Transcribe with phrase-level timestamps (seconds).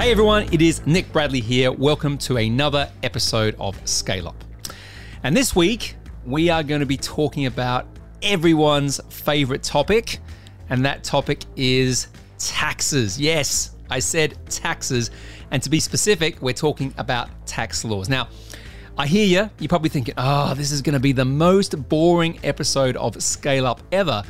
[0.00, 1.70] Hey everyone, it is Nick Bradley here.
[1.70, 4.44] Welcome to another episode of Scale Up.
[5.24, 7.86] And this week, we are going to be talking about
[8.22, 10.16] everyone's favorite topic,
[10.70, 12.06] and that topic is
[12.38, 13.20] taxes.
[13.20, 15.10] Yes, I said taxes.
[15.50, 18.08] And to be specific, we're talking about tax laws.
[18.08, 18.28] Now,
[18.96, 19.50] I hear you.
[19.58, 23.66] You're probably thinking, oh, this is going to be the most boring episode of Scale
[23.66, 24.22] Up ever.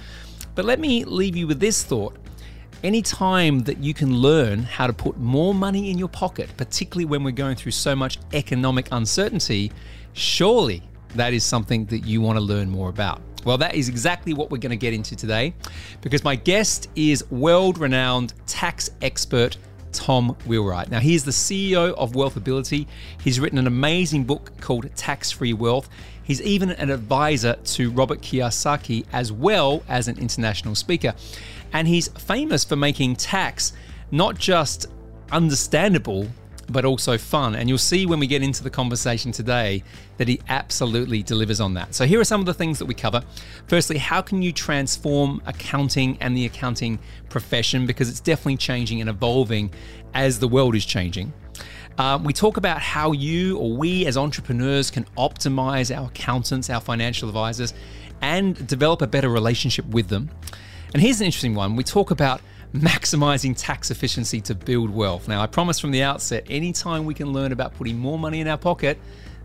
[0.57, 2.17] But let me leave you with this thought
[2.83, 7.05] any time that you can learn how to put more money in your pocket, particularly
[7.05, 9.71] when we're going through so much economic uncertainty,
[10.13, 10.83] surely
[11.15, 13.21] that is something that you want to learn more about.
[13.45, 15.55] Well, that is exactly what we're going to get into today
[16.03, 19.57] because my guest is world renowned tax expert
[19.93, 20.91] Tom Wheelwright.
[20.91, 22.87] Now, he's the CEO of Wealthability.
[23.23, 25.89] He's written an amazing book called Tax Free Wealth.
[26.23, 31.15] He's even an advisor to Robert Kiyosaki as well as an international speaker.
[31.73, 33.73] And he's famous for making tax
[34.11, 34.87] not just
[35.31, 36.27] understandable,
[36.69, 37.55] but also fun.
[37.55, 39.83] And you'll see when we get into the conversation today
[40.19, 41.95] that he absolutely delivers on that.
[41.95, 43.23] So, here are some of the things that we cover.
[43.67, 46.99] Firstly, how can you transform accounting and the accounting
[47.29, 47.87] profession?
[47.87, 49.73] Because it's definitely changing and evolving
[50.15, 51.33] as the world is changing.
[51.99, 56.81] Um, we talk about how you or we as entrepreneurs can optimize our accountants, our
[56.81, 57.75] financial advisors,
[58.23, 60.31] and develop a better relationship with them.
[60.93, 62.41] And here's an interesting one we talk about
[62.75, 65.29] maximizing tax efficiency to build wealth.
[65.29, 68.49] Now, I promise from the outset, anytime we can learn about putting more money in
[68.49, 68.99] our pocket,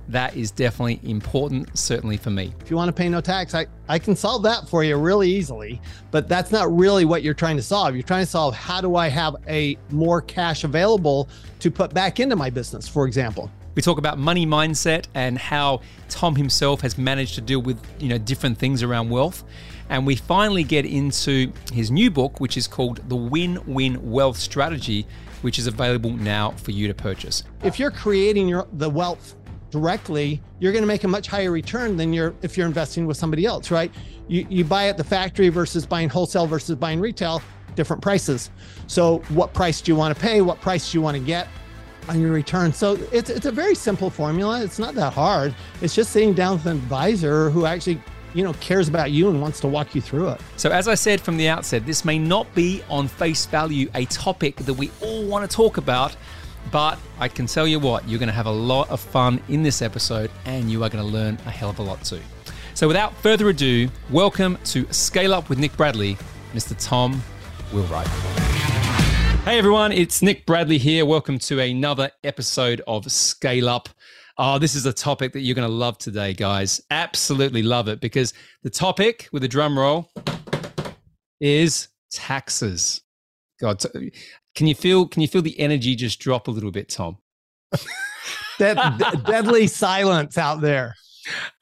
[0.07, 2.53] that is definitely important, certainly for me.
[2.61, 5.29] If you want to pay no tax, I, I can solve that for you really
[5.29, 7.95] easily, but that's not really what you're trying to solve.
[7.95, 12.19] You're trying to solve how do I have a more cash available to put back
[12.19, 13.52] into my business, for example.
[13.75, 18.07] We talk about money mindset and how Tom himself has managed to deal with, you
[18.07, 19.43] know, different things around wealth.
[19.89, 24.37] And we finally get into his new book, which is called The Win Win Wealth
[24.37, 25.05] Strategy,
[25.41, 27.43] which is available now for you to purchase.
[27.64, 29.35] If you're creating your the wealth
[29.69, 33.17] directly, you're going to make a much higher return than you're if you're investing with
[33.17, 33.91] somebody else, right?
[34.27, 37.41] You you buy at the factory versus buying wholesale versus buying retail,
[37.75, 38.49] different prices.
[38.87, 40.41] So what price do you want to pay?
[40.41, 41.47] What price do you want to get?
[42.10, 42.73] On your return.
[42.73, 44.64] So it's it's a very simple formula.
[44.64, 45.55] It's not that hard.
[45.82, 48.02] It's just sitting down with an advisor who actually
[48.33, 50.42] you know cares about you and wants to walk you through it.
[50.58, 54.05] So as I said from the outset, this may not be on face value a
[54.05, 56.15] topic that we all want to talk about,
[56.71, 59.64] but I can tell you what, you're going to have a lot of fun in
[59.64, 62.21] this episode and you are going to learn a hell of a lot too.
[62.73, 66.17] So without further ado, welcome to Scale Up with Nick Bradley,
[66.54, 66.76] Mr.
[66.77, 67.21] Tom
[67.71, 68.64] Wheelwright.
[69.45, 71.06] Hey everyone, it's Nick Bradley here.
[71.06, 73.89] Welcome to another episode of Scale Up.
[74.39, 76.82] Oh, this is a topic that you're going to love today, guys.
[76.89, 78.33] Absolutely love it because
[78.64, 80.11] the topic with a drum roll
[81.39, 83.04] is taxes.
[83.61, 83.83] God,
[84.56, 87.20] can you feel can you feel the energy just drop a little bit, Tom?
[88.58, 90.95] that deadly silence out there.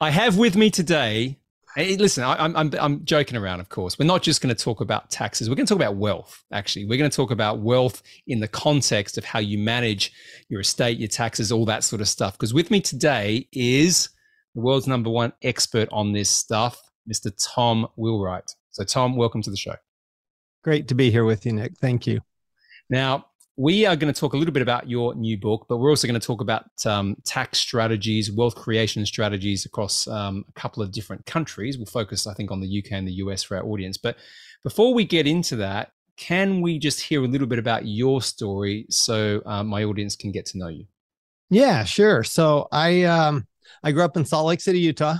[0.00, 1.38] I have with me today
[1.76, 3.98] Hey, listen, I, am I'm, I'm joking around, of course.
[3.98, 5.48] We're not just going to talk about taxes.
[5.48, 6.84] We're going to talk about wealth, actually.
[6.84, 10.12] We're going to talk about wealth in the context of how you manage
[10.48, 12.34] your estate, your taxes, all that sort of stuff.
[12.34, 14.10] Because with me today is
[14.54, 16.80] the world's number one expert on this stuff,
[17.12, 17.32] Mr.
[17.52, 18.52] Tom Wheelwright.
[18.70, 19.74] So, Tom, welcome to the show.
[20.62, 21.76] Great to be here with you, Nick.
[21.78, 22.20] Thank you.
[22.88, 23.26] Now,
[23.56, 26.08] we are going to talk a little bit about your new book, but we're also
[26.08, 30.90] going to talk about um, tax strategies, wealth creation strategies across um, a couple of
[30.90, 31.78] different countries.
[31.78, 33.96] We'll focus, I think, on the UK and the US for our audience.
[33.96, 34.16] But
[34.64, 38.86] before we get into that, can we just hear a little bit about your story
[38.90, 40.86] so uh, my audience can get to know you?
[41.50, 42.24] Yeah, sure.
[42.24, 43.46] So I um,
[43.82, 45.16] I grew up in Salt Lake City, Utah.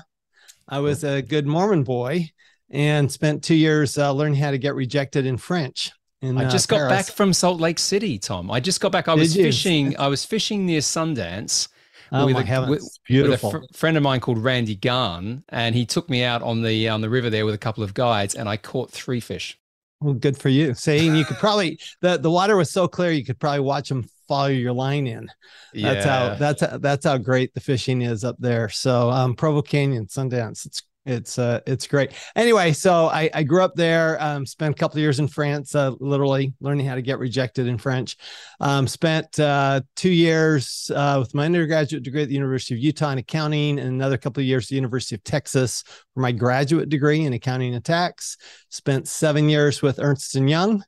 [0.66, 2.30] I was a good Mormon boy
[2.70, 5.92] and spent two years uh, learning how to get rejected in French.
[6.24, 8.50] In, I just uh, got back from Salt Lake City, Tom.
[8.50, 9.08] I just got back.
[9.08, 9.96] I was fishing.
[9.98, 11.68] I was fishing near Sundance.
[12.12, 13.52] Oh with, a, with, beautiful.
[13.52, 16.62] with a fr- friend of mine called Randy Garn, and he took me out on
[16.62, 19.58] the on the river there with a couple of guides, and I caught three fish.
[20.00, 20.74] Well, good for you.
[20.74, 24.06] Saying you could probably the the water was so clear you could probably watch them
[24.26, 25.28] follow your line in.
[25.74, 26.28] That's yeah.
[26.30, 28.68] how that's how, that's how great the fishing is up there.
[28.70, 32.12] So um, Provo Canyon, Sundance, it's it's uh it's great.
[32.34, 35.74] Anyway so i i grew up there um spent a couple of years in france
[35.74, 38.16] uh, literally learning how to get rejected in french.
[38.60, 43.10] Um spent uh two years uh with my undergraduate degree at the university of utah
[43.10, 46.88] in accounting and another couple of years at the university of texas for my graduate
[46.88, 48.36] degree in accounting and tax.
[48.70, 50.84] Spent seven years with ernst and young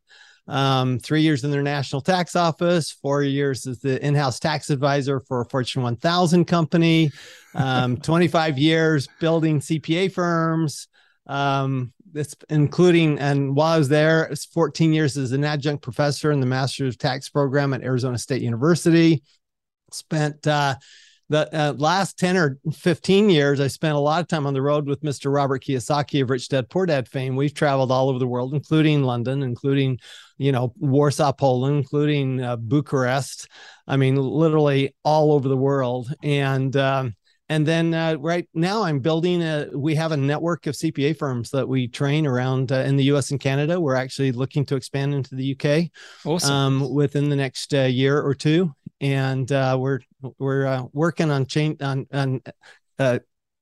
[0.48, 5.20] um, three years in their national tax office, four years as the in-house tax advisor
[5.20, 7.10] for a Fortune 1000 company,
[7.54, 10.88] um, 25 years building CPA firms,
[11.26, 16.30] um, it's including and while I was there, it's 14 years as an adjunct professor
[16.30, 19.22] in the Master's of Tax program at Arizona State University.
[19.92, 20.76] Spent uh,
[21.28, 24.62] the uh, last 10 or 15 years, I spent a lot of time on the
[24.62, 25.32] road with Mr.
[25.32, 27.34] Robert Kiyosaki of Rich Dad Poor Dad fame.
[27.34, 29.98] We've traveled all over the world, including London, including,
[30.38, 33.48] you know, Warsaw, Poland, including uh, Bucharest.
[33.88, 36.12] I mean, literally all over the world.
[36.22, 37.16] And, um,
[37.48, 41.50] and then uh, right now i'm building a we have a network of cpa firms
[41.50, 45.14] that we train around uh, in the us and canada we're actually looking to expand
[45.14, 45.90] into the uk
[46.24, 46.52] awesome.
[46.52, 50.00] um, within the next uh, year or two and uh, we're
[50.38, 52.42] we're uh, working on change on on
[52.98, 53.18] uh,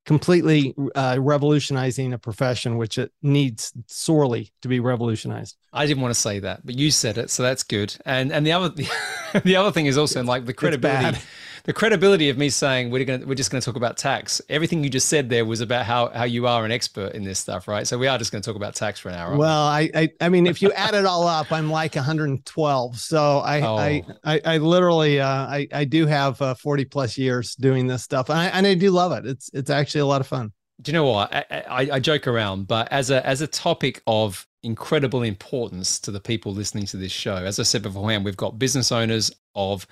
[0.06, 5.56] completely uh, revolutionizing a profession which it needs sorely to be revolutionized.
[5.72, 7.96] I didn't want to say that, but you said it, so that's good.
[8.04, 8.74] And and the other
[9.44, 11.18] the other thing is also like the credibility
[11.64, 14.40] the credibility of me saying we're going we're just going to talk about tax.
[14.50, 17.38] Everything you just said there was about how how you are an expert in this
[17.38, 17.86] stuff, right?
[17.86, 19.34] So we are just going to talk about tax for an hour.
[19.34, 22.98] Well, I, I I mean, if you add it all up, I'm like 112.
[22.98, 23.76] So I oh.
[23.76, 28.02] I, I, I literally uh, I I do have uh, 40 plus years doing this
[28.02, 29.26] stuff, and I and I do love it.
[29.26, 30.52] It's it's actually a lot of fun.
[30.82, 31.32] Do you know what?
[31.32, 36.10] I, I, I joke around, but as a as a topic of incredible importance to
[36.10, 39.86] the people listening to this show, as I said beforehand, we've got business owners of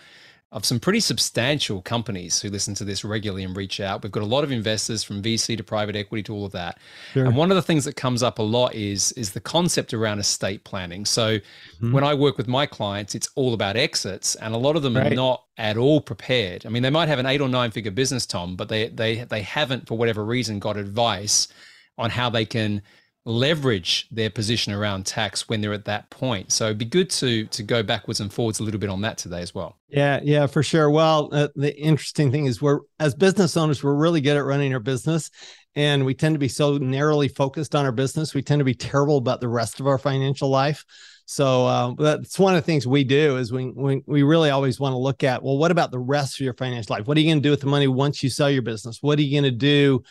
[0.52, 4.02] of some pretty substantial companies who listen to this regularly and reach out.
[4.02, 6.78] We've got a lot of investors from VC to private equity to all of that.
[7.14, 7.24] Sure.
[7.24, 10.18] And one of the things that comes up a lot is is the concept around
[10.18, 11.06] estate planning.
[11.06, 11.92] So mm-hmm.
[11.92, 14.96] when I work with my clients, it's all about exits and a lot of them
[14.96, 15.10] right.
[15.10, 16.66] are not at all prepared.
[16.66, 19.24] I mean, they might have an 8 or 9 figure business Tom, but they they
[19.24, 21.48] they haven't for whatever reason got advice
[21.96, 22.82] on how they can
[23.24, 26.50] leverage their position around tax when they're at that point.
[26.50, 29.18] So it'd be good to to go backwards and forwards a little bit on that
[29.18, 29.78] today as well.
[29.88, 30.90] Yeah, yeah, for sure.
[30.90, 34.72] Well, uh, the interesting thing is we're as business owners, we're really good at running
[34.74, 35.30] our business
[35.74, 38.34] and we tend to be so narrowly focused on our business.
[38.34, 40.84] We tend to be terrible about the rest of our financial life.
[41.24, 44.80] So uh, that's one of the things we do is we, we we really always
[44.80, 47.06] want to look at well, what about the rest of your financial life?
[47.06, 48.98] What are you going to do with the money once you sell your business?
[49.00, 50.02] What are you going to do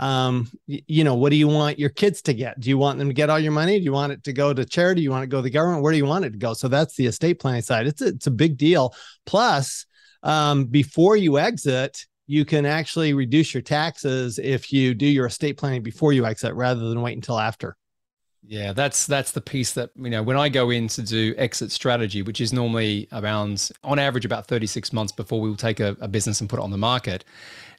[0.00, 2.58] um, you know, what do you want your kids to get?
[2.58, 3.78] Do you want them to get all your money?
[3.78, 5.00] Do you want it to go to charity?
[5.00, 5.82] Do you want it to go to the government?
[5.82, 6.54] Where do you want it to go?
[6.54, 7.86] So that's the estate planning side.
[7.86, 8.94] It's a, it's a big deal.
[9.26, 9.84] Plus,
[10.22, 15.58] um, before you exit, you can actually reduce your taxes if you do your estate
[15.58, 17.76] planning before you exit rather than wait until after.
[18.46, 21.70] Yeah, that's that's the piece that you know when I go in to do exit
[21.70, 25.94] strategy, which is normally around on average about 36 months before we will take a,
[26.00, 27.24] a business and put it on the market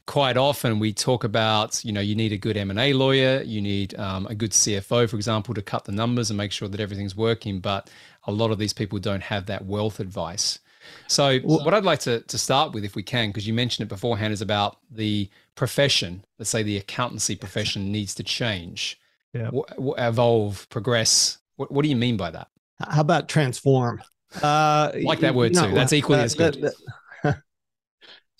[0.05, 3.97] quite often we talk about you know you need a good m&a lawyer you need
[3.99, 7.15] um, a good cfo for example to cut the numbers and make sure that everything's
[7.15, 7.89] working but
[8.25, 10.59] a lot of these people don't have that wealth advice.
[11.07, 13.89] So what i'd like to, to start with if we can because you mentioned it
[13.89, 16.25] beforehand is about the profession.
[16.39, 18.99] Let's say the accountancy profession needs to change.
[19.33, 19.45] Yeah.
[19.45, 21.37] w- w- evolve progress.
[21.55, 22.47] What, what do you mean by that?
[22.89, 24.01] How about transform?
[24.41, 25.75] Uh, like that word no, too.
[25.75, 26.55] That's equally uh, as good.
[26.55, 26.73] that,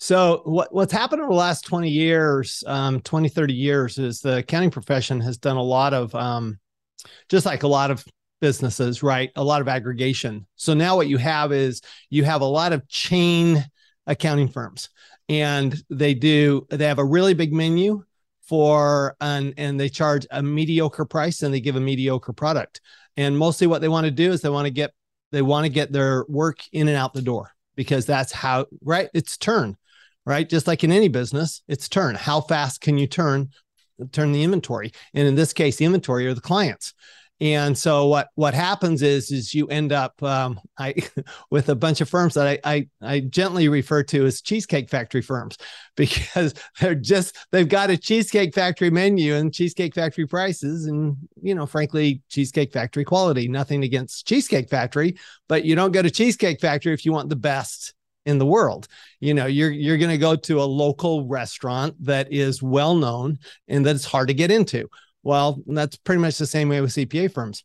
[0.02, 4.38] So what, what's happened over the last 20 years, um, 20, 30 years is the
[4.38, 6.58] accounting profession has done a lot of, um,
[7.28, 8.04] just like a lot of
[8.40, 9.30] businesses, right?
[9.36, 10.44] A lot of aggregation.
[10.56, 13.64] So now what you have is you have a lot of chain
[14.08, 14.88] accounting firms
[15.28, 18.02] and they do, they have a really big menu
[18.40, 22.80] for, and, and they charge a mediocre price and they give a mediocre product.
[23.16, 24.94] And mostly what they want to do is they want to get,
[25.30, 29.08] they want to get their work in and out the door because that's how, right?
[29.14, 29.76] It's turn
[30.26, 30.48] right?
[30.48, 32.14] Just like in any business, it's turn.
[32.14, 33.50] How fast can you turn
[34.10, 34.92] turn the inventory?
[35.14, 36.94] And in this case, the inventory are the clients.
[37.42, 40.94] And so what what happens is is you end up um, I
[41.50, 45.22] with a bunch of firms that I, I I gently refer to as cheesecake factory
[45.22, 45.56] firms
[45.96, 51.56] because they're just they've got a cheesecake factory menu and cheesecake factory prices and you
[51.56, 53.48] know frankly cheesecake factory quality.
[53.48, 55.16] Nothing against cheesecake factory,
[55.48, 57.92] but you don't go to cheesecake factory if you want the best
[58.26, 58.88] in the world.
[59.20, 63.38] You know, you're you're going to go to a local restaurant that is well known
[63.68, 64.88] and that it's hard to get into.
[65.22, 67.64] Well, that's pretty much the same way with CPA firms.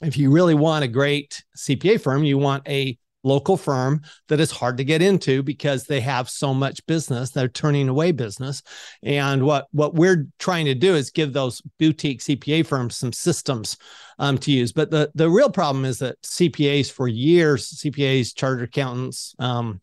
[0.00, 4.50] If you really want a great CPA firm, you want a local firm that is
[4.50, 7.30] hard to get into because they have so much business.
[7.30, 8.62] They're turning away business.
[9.02, 13.76] And what what we're trying to do is give those boutique cpa firms some systems
[14.18, 14.72] um, to use.
[14.72, 19.80] But the the real problem is that cpas for years cpas chartered accountants um,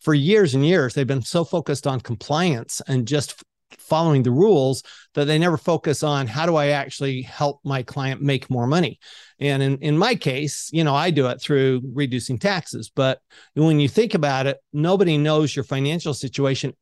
[0.00, 3.42] for years and years they've been so focused on compliance and just
[3.90, 4.82] following the rules
[5.14, 8.98] that they never focus on how do I actually help my client make more money.
[9.38, 12.90] And in, in my case, you know, I do it through reducing taxes.
[12.94, 13.20] But
[13.54, 16.72] when you think about it, nobody knows your financial situation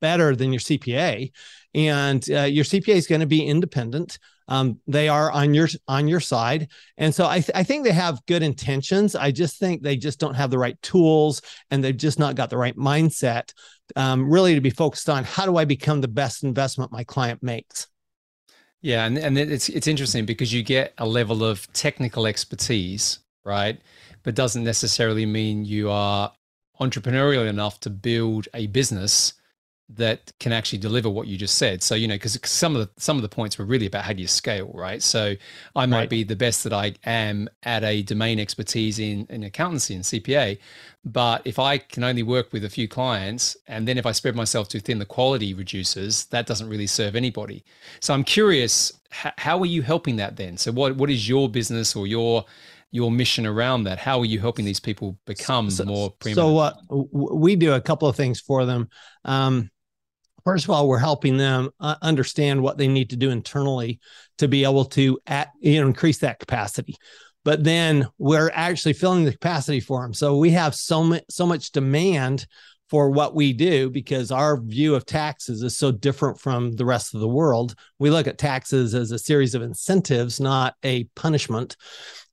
[0.00, 1.32] better than your CPA,
[1.74, 4.18] and uh, your CPA is going to be independent.
[4.48, 7.92] Um, they are on your on your side, and so I, th- I think they
[7.92, 9.16] have good intentions.
[9.16, 12.50] I just think they just don't have the right tools, and they've just not got
[12.50, 13.52] the right mindset,
[13.96, 17.42] um, really, to be focused on how do I become the best investment my client
[17.42, 17.88] makes.
[18.82, 23.80] Yeah, and and it's it's interesting because you get a level of technical expertise, right?
[24.22, 26.32] But doesn't necessarily mean you are
[26.80, 29.32] entrepreneurial enough to build a business
[29.88, 31.82] that can actually deliver what you just said.
[31.82, 34.12] So you know, because some of the some of the points were really about how
[34.12, 35.02] do you scale, right?
[35.02, 35.34] So
[35.76, 36.10] I might right.
[36.10, 40.58] be the best that I am at a domain expertise in in accountancy and CPA,
[41.04, 44.34] but if I can only work with a few clients, and then if I spread
[44.34, 46.26] myself too thin, the quality reduces.
[46.26, 47.64] That doesn't really serve anybody.
[48.00, 50.56] So I'm curious, how, how are you helping that then?
[50.56, 52.44] So what what is your business or your
[52.90, 53.98] your mission around that?
[53.98, 56.48] How are you helping these people become so, more preeminent?
[56.48, 58.88] So what uh, we do a couple of things for them.
[59.24, 59.70] Um,
[60.46, 63.98] first of all, we're helping them uh, understand what they need to do internally
[64.38, 66.96] to be able to at, you know increase that capacity.
[67.44, 70.14] But then we're actually filling the capacity for them.
[70.14, 72.46] So we have so much so much demand
[72.88, 77.14] for what we do because our view of taxes is so different from the rest
[77.14, 77.74] of the world.
[77.98, 81.76] We look at taxes as a series of incentives, not a punishment.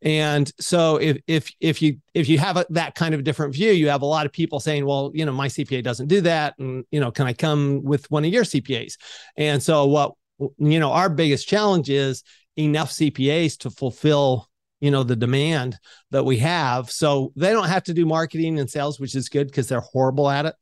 [0.03, 3.71] And so if if if you if you have a, that kind of different view,
[3.71, 6.55] you have a lot of people saying, well, you know, my CPA doesn't do that
[6.59, 8.95] and you know, can I come with one of your CPAs?
[9.37, 10.13] And so what
[10.57, 12.23] you know, our biggest challenge is
[12.57, 14.49] enough CPAs to fulfill
[14.81, 15.79] you know the demand
[16.11, 19.47] that we have so they don't have to do marketing and sales which is good
[19.47, 20.55] because they're horrible at it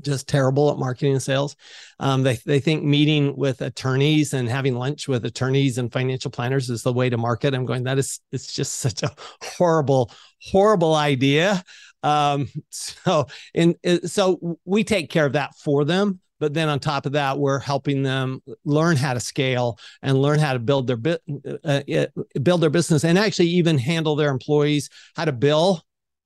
[0.00, 1.56] just terrible at marketing and sales.
[2.00, 6.70] Um, they, they think meeting with attorneys and having lunch with attorneys and financial planners
[6.70, 7.54] is the way to market.
[7.54, 9.10] I'm going that is it's just such a
[9.42, 10.10] horrible
[10.42, 11.62] horrible idea.
[12.02, 17.06] Um, so and so we take care of that for them but then on top
[17.06, 21.18] of that we're helping them learn how to scale and learn how to build their
[21.64, 22.06] uh, uh,
[22.42, 25.83] build their business and actually even handle their employees how to bill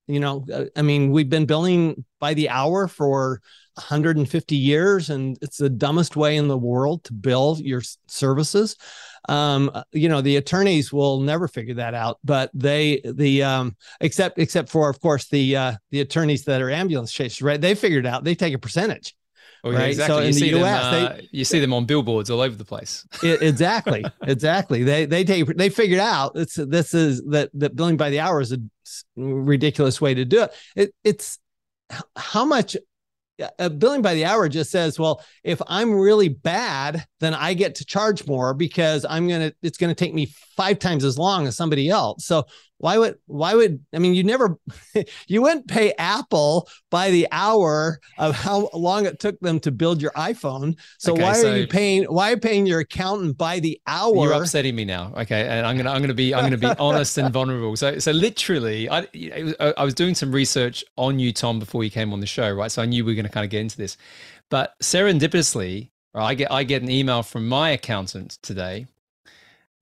[0.09, 3.41] you know uh, i mean we've been billing by the hour for
[3.79, 8.77] 150 years and it's the dumbest way in the world to bill your services.
[9.29, 13.77] Um, uh, you know the attorneys will never figure that out but they the um,
[14.01, 17.61] except except for of course the uh, the attorneys that are ambulance chasers right?
[17.61, 18.25] They figured out.
[18.25, 19.15] They take a percentage
[19.69, 19.89] Oh, yeah, right?
[19.91, 20.33] exactly.
[20.33, 22.65] So you in the US, uh, they, you see them on billboards all over the
[22.65, 23.07] place.
[23.23, 24.83] it, exactly, exactly.
[24.83, 28.41] They they take they figured out it's this is that that billing by the hour
[28.41, 28.59] is a
[29.17, 30.55] ridiculous way to do it.
[30.75, 31.39] it it's
[32.17, 32.77] how much
[33.59, 37.77] uh, billing by the hour just says, well, if I'm really bad, then I get
[37.77, 39.53] to charge more because I'm gonna.
[39.63, 42.25] It's gonna take me five times as long as somebody else.
[42.25, 42.47] So
[42.79, 44.57] why would why would I mean you never
[45.27, 50.01] you wouldn't pay Apple by the hour of how long it took them to build
[50.01, 50.79] your iPhone.
[50.99, 53.81] So okay, why so are you paying why are you paying your accountant by the
[53.87, 54.15] hour?
[54.15, 55.13] You're upsetting me now.
[55.17, 57.77] Okay, and I'm gonna I'm gonna be I'm gonna be honest and vulnerable.
[57.77, 59.07] So so literally, I
[59.77, 62.71] I was doing some research on you, Tom, before you came on the show, right?
[62.71, 63.97] So I knew we were gonna kind of get into this,
[64.51, 68.87] but serendipitously, I get I get an email from my accountant today.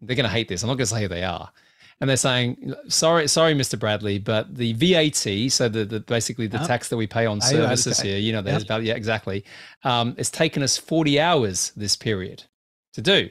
[0.00, 0.62] They're gonna hate this.
[0.62, 1.50] I'm not gonna say who they are
[2.00, 3.78] and they're saying, "Sorry, sorry, Mr.
[3.78, 6.66] Bradley, but the VAT, so the, the basically the oh.
[6.66, 8.68] tax that we pay on services here, you know, there's yep.
[8.68, 9.44] value, yeah, exactly.
[9.82, 12.44] Um, it's taken us 40 hours this period
[12.94, 13.30] to do."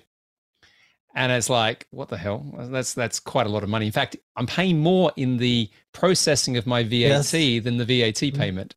[1.17, 2.45] And it's like, what the hell?
[2.69, 3.85] That's that's quite a lot of money.
[3.85, 7.31] In fact, I'm paying more in the processing of my VAT yes.
[7.31, 8.37] than the VAT mm.
[8.37, 8.75] payment.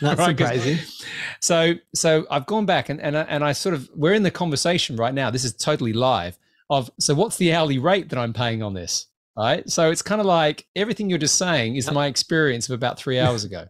[0.00, 0.36] That's right?
[0.36, 0.78] surprising.
[1.40, 4.96] So so I've gone back and and and I sort of we're in the conversation
[4.96, 5.30] right now.
[5.30, 6.36] This is totally live
[6.72, 9.06] of so what's the hourly rate that I'm paying on this?
[9.36, 9.68] Right.
[9.68, 13.18] So it's kind of like everything you're just saying is my experience of about three
[13.24, 13.66] hours ago.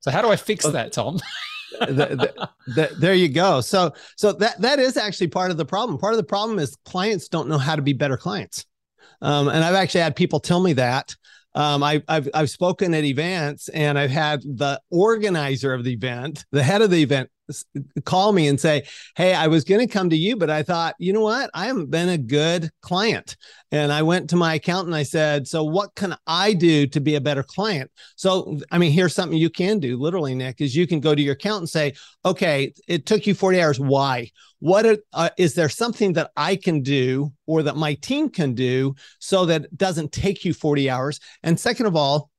[0.00, 1.18] so how do I fix that, Tom?
[1.80, 3.60] the, the, the, there you go.
[3.60, 5.98] So so that that is actually part of the problem.
[5.98, 8.66] Part of the problem is clients don't know how to be better clients.
[9.22, 11.14] Um, and I've actually had people tell me that.
[11.54, 16.44] Um, I, I've I've spoken at events, and I've had the organizer of the event,
[16.52, 17.28] the head of the event,
[18.04, 18.84] call me and say,
[19.16, 21.50] Hey, I was going to come to you, but I thought, you know what?
[21.54, 23.36] I haven't been a good client.
[23.72, 24.94] And I went to my accountant.
[24.94, 27.90] I said, So what can I do to be a better client?
[28.16, 31.22] So, I mean, here's something you can do literally, Nick, is you can go to
[31.22, 33.80] your accountant and say, Okay, it took you 40 hours.
[33.80, 34.30] Why?
[34.60, 38.54] What are, uh, is there something that I can do or that my team can
[38.54, 41.18] do so that it doesn't take you 40 hours?
[41.42, 42.29] And second of all,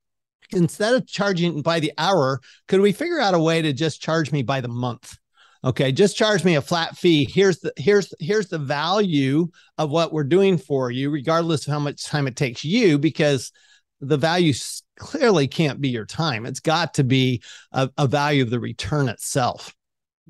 [0.53, 4.31] instead of charging by the hour, could we figure out a way to just charge
[4.31, 5.17] me by the month?
[5.63, 7.29] Okay, just charge me a flat fee.
[7.31, 11.79] Here's the here's here's the value of what we're doing for you, regardless of how
[11.79, 13.51] much time it takes you, because
[13.99, 14.53] the value
[14.97, 16.47] clearly can't be your time.
[16.47, 19.75] It's got to be a, a value of the return itself.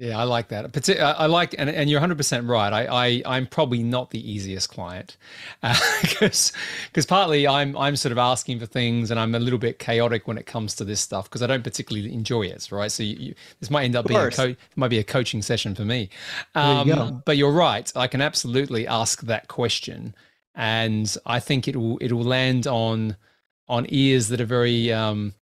[0.01, 0.99] Yeah, I like that.
[0.99, 2.73] I like, and, and you're 100% right.
[2.73, 5.15] I, I, I'm probably not the easiest client
[6.01, 9.59] because uh, because partly I'm, I'm sort of asking for things and I'm a little
[9.59, 12.91] bit chaotic when it comes to this stuff because I don't particularly enjoy it, right?
[12.91, 15.75] So you, you, this might end up being a co- might be a coaching session
[15.75, 16.09] for me.
[16.55, 17.91] Um, you but you're right.
[17.95, 20.15] I can absolutely ask that question,
[20.55, 23.17] and I think it will it will land on
[23.69, 25.35] on ears that are very um,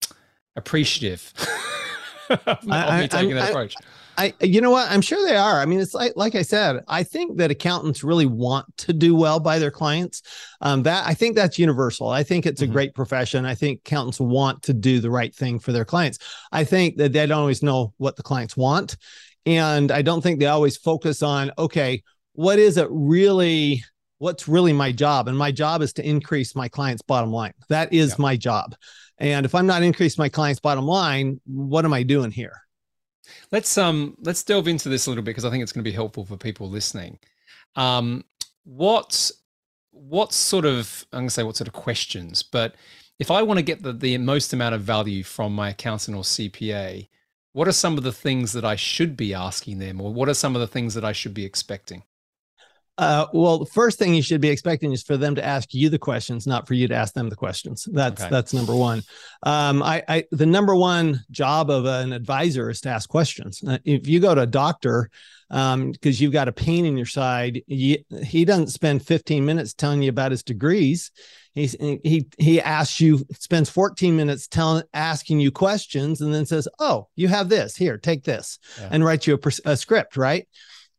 [0.56, 1.32] appreciative
[2.30, 3.76] of, I, me taking I, that approach.
[4.20, 4.90] I, you know what?
[4.90, 5.62] I'm sure they are.
[5.62, 9.16] I mean, it's like, like I said, I think that accountants really want to do
[9.16, 10.24] well by their clients.
[10.60, 12.10] Um, that I think that's universal.
[12.10, 12.74] I think it's a mm-hmm.
[12.74, 13.46] great profession.
[13.46, 16.18] I think accountants want to do the right thing for their clients.
[16.52, 18.98] I think that they don't always know what the clients want.
[19.46, 22.02] And I don't think they always focus on, okay,
[22.34, 23.84] what is it really?
[24.18, 25.28] What's really my job?
[25.28, 27.54] And my job is to increase my client's bottom line.
[27.70, 28.16] That is yeah.
[28.18, 28.76] my job.
[29.20, 32.62] And if I'm not increasing my client's bottom line, what am I doing here?
[33.52, 35.90] Let's um let's delve into this a little bit because I think it's going to
[35.90, 37.20] be helpful for people listening.
[37.76, 38.24] Um,
[38.64, 39.32] what
[39.92, 42.76] what sort of I'm going to say what sort of questions, but
[43.20, 46.24] if I want to get the, the most amount of value from my accountant or
[46.24, 47.08] CPA,
[47.54, 50.36] what are some of the things that I should be asking them, or what are
[50.36, 52.04] some of the things that I should be expecting?
[52.98, 55.89] Uh, well, the first thing you should be expecting is for them to ask you
[55.89, 57.88] the questions, not for you to ask them the questions.
[57.92, 58.30] That's okay.
[58.30, 59.04] that's number one.
[59.44, 63.63] Um, I, I the number one job of an advisor is to ask questions.
[63.63, 65.10] Uh, if you go to a doctor
[65.50, 69.74] because um, you've got a pain in your side, you, he doesn't spend 15 minutes
[69.74, 71.12] telling you about his degrees.
[71.54, 76.68] He's, he he asks you spends 14 minutes telling asking you questions and then says,
[76.77, 78.89] "Oh, you have this here, take this," yeah.
[78.92, 80.48] and write you a, a script, right?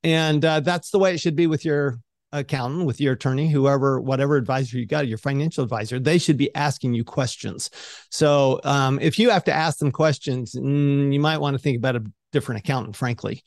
[0.04, 1.98] And uh, that's the way it should be with your
[2.30, 6.54] accountant, with your attorney, whoever, whatever advisor you got, your financial advisor, they should be
[6.54, 7.70] asking you questions.
[8.10, 11.78] So um, if you have to ask them questions, mm, you might want to think
[11.78, 13.42] about a different accountant, frankly.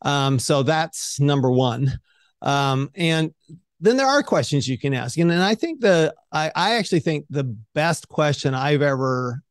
[0.00, 1.92] Um, so that's number one.
[2.40, 3.34] Um, and
[3.80, 5.18] then there are questions you can ask.
[5.18, 9.42] And, and I think the, I, I actually think the best question I've ever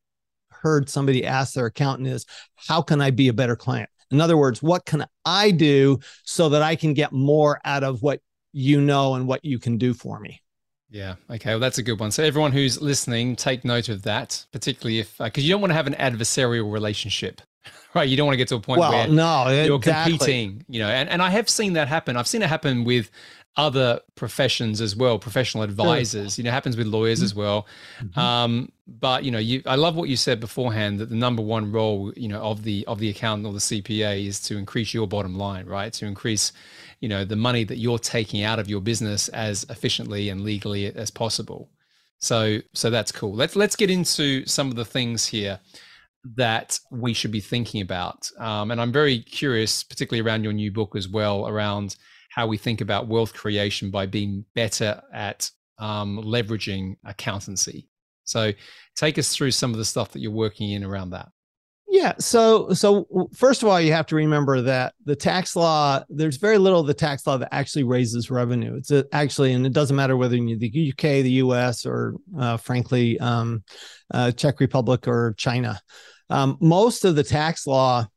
[0.50, 3.91] heard somebody ask their accountant is, how can I be a better client?
[4.12, 8.02] In other words, what can I do so that I can get more out of
[8.02, 8.20] what
[8.54, 10.42] you know and what you can do for me?
[10.90, 11.16] Yeah.
[11.30, 11.52] Okay.
[11.52, 12.12] Well, that's a good one.
[12.12, 15.72] So everyone who's listening, take note of that, particularly if because uh, you don't want
[15.72, 17.42] to have an adversarial relationship,
[17.96, 18.10] right?
[18.10, 20.18] You don't want to get to a point well, where no, you're exactly.
[20.18, 20.66] competing.
[20.68, 22.18] You know, and and I have seen that happen.
[22.18, 23.10] I've seen it happen with
[23.58, 26.38] other professions as well, professional advisors.
[26.38, 27.26] You know, happens with lawyers mm-hmm.
[27.26, 27.68] as well.
[28.00, 28.20] Mm-hmm.
[28.20, 31.72] Um, but you know, you I love what you said beforehand that the number one
[31.72, 35.08] role, you know, of the of the accountant or the CPA is to increase your
[35.08, 35.92] bottom line, right?
[35.94, 36.54] To increase,
[37.00, 40.86] you know, the money that you're taking out of your business as efficiently and legally
[40.86, 41.70] as possible.
[42.20, 43.34] So so that's cool.
[43.34, 45.60] Let's let's get into some of the things here
[46.36, 48.30] that we should be thinking about.
[48.38, 51.96] Um, and I'm very curious, particularly around your new book as well, around
[52.32, 57.88] how we think about wealth creation by being better at um, leveraging accountancy.
[58.24, 58.52] So,
[58.96, 61.30] take us through some of the stuff that you're working in around that.
[61.92, 62.14] Yeah.
[62.20, 66.58] So, so first of all, you have to remember that the tax law, there's very
[66.58, 68.78] little of the tax law that actually raises revenue.
[68.78, 72.56] It's a, actually, and it doesn't matter whether you're the UK, the US, or uh,
[72.56, 73.66] frankly, um,
[74.14, 75.82] uh, Czech Republic or China.
[76.30, 78.08] Um, most of the tax law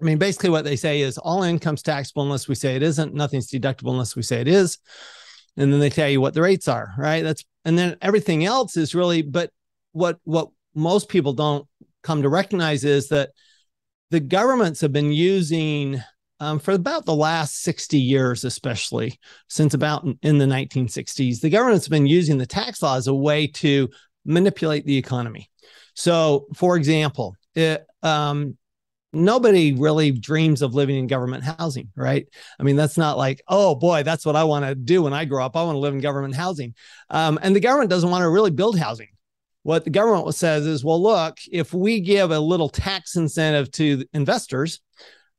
[0.00, 3.14] I mean, basically, what they say is all income's taxable unless we say it isn't.
[3.14, 4.78] Nothing's deductible unless we say it is.
[5.56, 7.22] And then they tell you what the rates are, right?
[7.22, 9.22] That's and then everything else is really.
[9.22, 9.50] But
[9.92, 11.66] what what most people don't
[12.02, 13.30] come to recognize is that
[14.10, 16.02] the governments have been using
[16.40, 21.88] um, for about the last 60 years, especially since about in the 1960s, the government's
[21.88, 23.88] been using the tax law as a way to
[24.24, 25.48] manipulate the economy.
[25.94, 28.58] So, for example, it, um,
[29.14, 32.26] nobody really dreams of living in government housing, right?
[32.58, 35.24] I mean, that's not like, oh boy, that's what I want to do when I
[35.24, 35.56] grow up.
[35.56, 36.74] I want to live in government housing.
[37.10, 39.08] Um, and the government doesn't want to really build housing.
[39.62, 44.04] What the government says is, well, look, if we give a little tax incentive to
[44.12, 44.80] investors,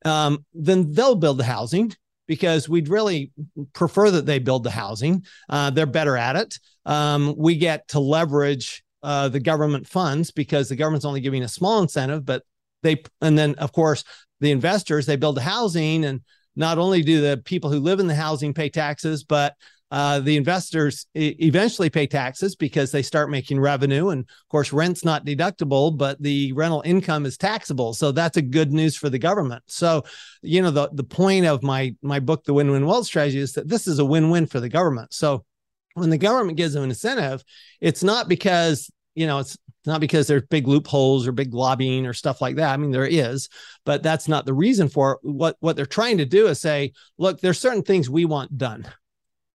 [0.03, 1.93] um, then they'll build the housing
[2.27, 3.31] because we'd really
[3.73, 5.25] prefer that they build the housing.
[5.47, 6.59] Uh, they're better at it.
[6.85, 11.47] Um, we get to leverage uh, the government funds because the government's only giving a
[11.47, 12.43] small incentive, but
[12.85, 14.03] they and then of course
[14.39, 16.21] the investors they build the housing and
[16.55, 19.55] not only do the people who live in the housing pay taxes but
[19.91, 24.09] uh, the investors eventually pay taxes because they start making revenue.
[24.09, 27.93] And of course rent's not deductible but the rental income is taxable.
[27.93, 29.63] So that's a good news for the government.
[29.67, 30.03] So
[30.41, 33.69] you know the, the point of my my book the win-win wealth strategy is that
[33.69, 35.13] this is a win-win for the government.
[35.13, 35.45] So
[35.93, 37.43] when the government gives them an incentive
[37.79, 42.13] it's not because you know, it's not because there's big loopholes or big lobbying or
[42.13, 42.73] stuff like that.
[42.73, 43.49] I mean, there is,
[43.85, 45.19] but that's not the reason for it.
[45.23, 48.87] What what they're trying to do is say, look, there's certain things we want done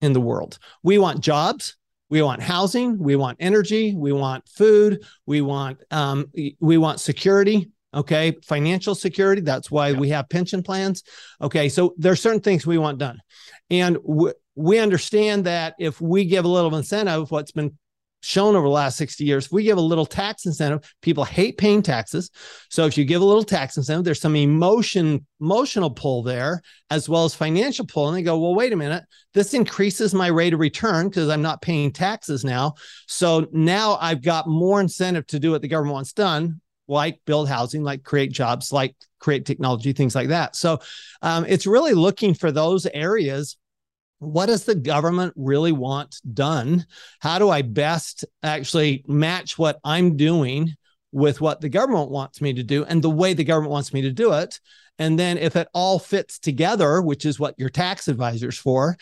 [0.01, 0.57] in the world.
[0.83, 1.77] We want jobs.
[2.09, 2.97] We want housing.
[2.97, 3.95] We want energy.
[3.95, 5.03] We want food.
[5.25, 7.71] We want um, we want security.
[7.93, 9.41] Okay, financial security.
[9.41, 9.99] That's why yeah.
[9.99, 11.03] we have pension plans.
[11.41, 13.19] Okay, so there's certain things we want done,
[13.69, 17.77] and w- we understand that if we give a little incentive, what's been
[18.21, 21.57] shown over the last 60 years, if we give a little tax incentive, people hate
[21.57, 22.29] paying taxes.
[22.69, 27.09] So if you give a little tax incentive, there's some emotion, emotional pull there, as
[27.09, 28.07] well as financial pull.
[28.07, 29.03] And they go, well, wait a minute,
[29.33, 32.75] this increases my rate of return because I'm not paying taxes now.
[33.07, 37.49] So now I've got more incentive to do what the government wants done, like build
[37.49, 40.55] housing, like create jobs, like create technology, things like that.
[40.55, 40.79] So
[41.21, 43.57] um, it's really looking for those areas
[44.21, 46.85] what does the government really want done?
[47.19, 50.75] How do I best actually match what I'm doing
[51.11, 54.03] with what the government wants me to do and the way the government wants me
[54.03, 54.59] to do it?
[54.99, 58.95] And then if it all fits together, which is what your tax advisor's for,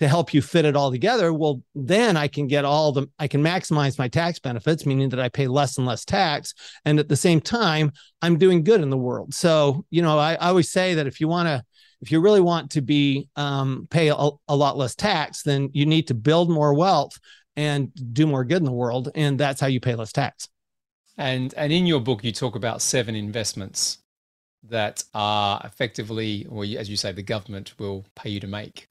[0.00, 3.28] to help you fit it all together, well, then I can get all the, I
[3.28, 6.54] can maximize my tax benefits, meaning that I pay less and less tax.
[6.84, 9.32] And at the same time, I'm doing good in the world.
[9.32, 11.64] So, you know, I, I always say that if you want to,
[12.00, 15.86] if you really want to be um, pay a, a lot less tax, then you
[15.86, 17.18] need to build more wealth
[17.56, 20.48] and do more good in the world, and that's how you pay less tax.
[21.16, 23.98] And and in your book, you talk about seven investments
[24.64, 28.88] that are effectively, or as you say, the government will pay you to make.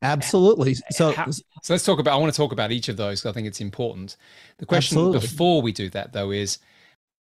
[0.00, 0.74] Absolutely.
[0.90, 2.14] So, How, so let's talk about.
[2.14, 4.16] I want to talk about each of those because I think it's important.
[4.58, 5.20] The question absolutely.
[5.20, 6.58] before we do that, though, is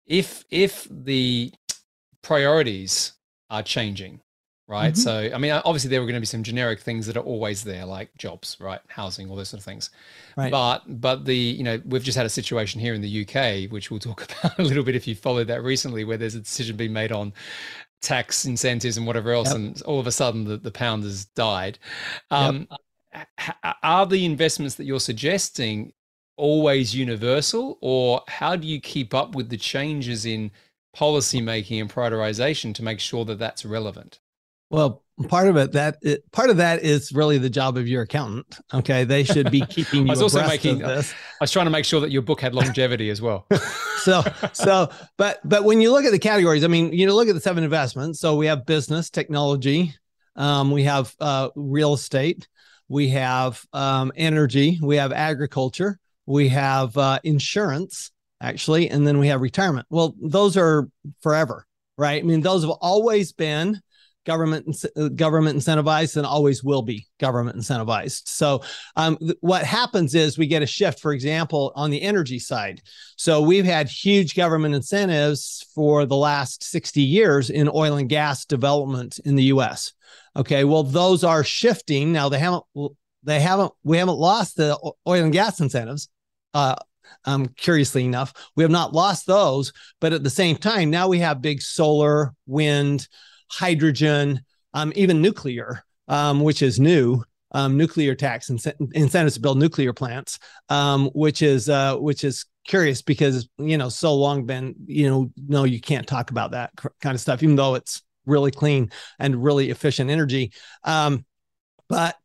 [0.07, 1.53] if if the
[2.23, 3.13] priorities
[3.49, 4.21] are changing,
[4.69, 4.93] right?
[4.93, 5.01] Mm-hmm.
[5.01, 7.63] So, I mean, obviously there were going to be some generic things that are always
[7.63, 9.91] there, like jobs, right, housing, all those sort of things.
[10.37, 10.51] Right.
[10.51, 13.91] But, but the, you know, we've just had a situation here in the UK, which
[13.91, 16.77] we'll talk about a little bit if you followed that recently, where there's a decision
[16.77, 17.33] being made on
[18.03, 19.57] tax incentives and whatever else, yep.
[19.57, 21.79] and all of a sudden the, the pound has died.
[22.31, 22.81] Um, yep.
[23.83, 25.93] Are the investments that you're suggesting
[26.37, 30.51] always universal, or how do you keep up with the changes in
[30.93, 34.21] policy making and prioritization to make sure that that's relevant?
[34.71, 38.03] Well, part of it that it, part of that is really the job of your
[38.03, 38.59] accountant.
[38.75, 40.07] Okay, they should be keeping you.
[40.09, 40.79] I was also making.
[40.79, 41.13] This.
[41.13, 43.47] I was trying to make sure that your book had longevity as well.
[43.99, 47.29] so, so, but but when you look at the categories, I mean, you know, look
[47.29, 48.21] at the seven investments.
[48.21, 49.95] So we have business, technology,
[50.37, 52.49] um, we have uh, real estate,
[52.89, 59.29] we have um, energy, we have agriculture, we have uh, insurance, actually, and then we
[59.29, 59.87] have retirement.
[59.91, 60.89] Well, those are
[61.23, 62.23] forever, right?
[62.23, 63.81] I mean, those have always been
[64.27, 68.23] government uh, government incentivized and always will be government incentivized.
[68.27, 68.63] So
[68.97, 72.83] um, th- what happens is we get a shift, for example, on the energy side.
[73.17, 78.45] So we've had huge government incentives for the last 60 years in oil and gas
[78.45, 79.93] development in the U.S.
[80.35, 82.29] Okay, well those are shifting now.
[82.29, 82.65] They haven't
[83.23, 86.09] they haven't we haven't lost the oil and gas incentives.
[86.53, 86.75] Uh,
[87.25, 91.21] um, curiously enough, we have not lost those, but at the same time, now we
[91.21, 93.09] have big solar, wind,
[93.51, 94.41] hydrogen,
[94.75, 97.23] um, even nuclear, um, which is new.
[97.53, 103.03] Um, nuclear tax incentives to build nuclear plants, um, which is uh, which is curious
[103.03, 107.15] because you know so long been you know no you can't talk about that kind
[107.15, 110.53] of stuff even though it's really clean and really efficient energy.
[110.85, 111.25] Um,
[111.89, 112.17] but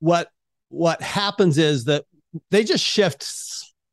[0.00, 0.28] what
[0.68, 2.04] what happens is that
[2.50, 3.26] they just shift.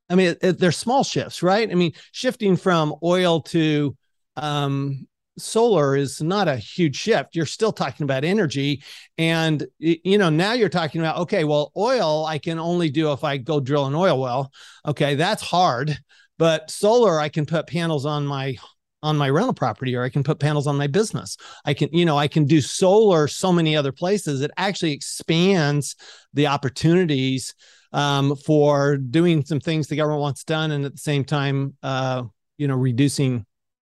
[0.10, 1.72] I mean, it, it, they're small shifts, right?
[1.72, 3.96] I mean, shifting from oil to
[4.36, 7.36] um, solar is not a huge shift.
[7.36, 8.84] You're still talking about energy.
[9.17, 13.24] And, you know, now you're talking about, okay, well, oil I can only do if
[13.24, 14.52] I go drill an oil well.
[14.86, 15.98] Okay, that's hard.
[16.38, 18.58] But solar, I can put panels on my
[19.04, 21.36] on my rental property or I can put panels on my business.
[21.65, 24.41] I can, you know, I can do solar so many other places.
[24.41, 25.96] It actually expands
[26.34, 27.56] the opportunities
[27.94, 32.24] um, for doing some things the government wants done and at the same time, uh,
[32.58, 33.46] you know, reducing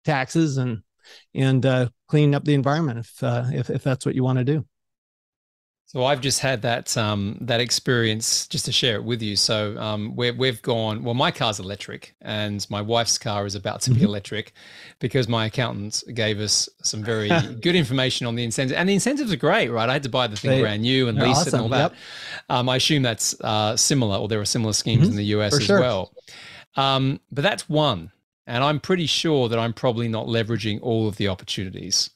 [0.03, 0.81] taxes and
[1.33, 4.45] and uh, cleaning up the environment if, uh, if, if that's what you want to
[4.45, 4.65] do.
[5.87, 9.37] So I've just had that um, that experience just to share it with you.
[9.37, 11.01] So um, we we've gone.
[11.01, 14.07] Well, my car's electric, and my wife's car is about to be mm-hmm.
[14.07, 14.51] electric,
[14.99, 17.29] because my accountant gave us some very
[17.61, 18.77] good information on the incentives.
[18.77, 19.87] And the incentives are great, right?
[19.87, 21.47] I had to buy the thing they, brand new and lease awesome.
[21.47, 21.91] it and all that.
[21.91, 21.99] Yep.
[22.49, 25.11] Um, I assume that's uh, similar, or there are similar schemes mm-hmm.
[25.11, 25.79] in the US For as sure.
[25.79, 26.11] well.
[26.75, 28.11] Um, but that's one.
[28.47, 32.09] And I'm pretty sure that I'm probably not leveraging all of the opportunities.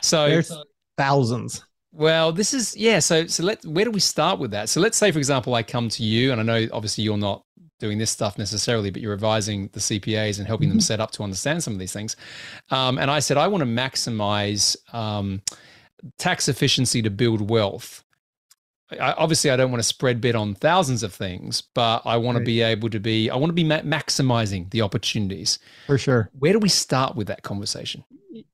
[0.00, 0.52] So there's
[0.96, 1.64] thousands.
[1.92, 2.98] Well, this is yeah.
[2.98, 4.68] So so let where do we start with that?
[4.68, 7.42] So let's say, for example, I come to you, and I know obviously you're not
[7.78, 10.82] doing this stuff necessarily, but you're advising the CPAs and helping them mm-hmm.
[10.82, 12.16] set up to understand some of these things.
[12.70, 15.42] Um, and I said, I want to maximize um,
[16.18, 18.04] tax efficiency to build wealth.
[18.92, 22.36] I, obviously, I don't want to spread bet on thousands of things, but I want
[22.36, 22.42] right.
[22.42, 25.58] to be able to be, I want to be ma- maximizing the opportunities.
[25.86, 26.30] For sure.
[26.38, 28.04] Where do we start with that conversation?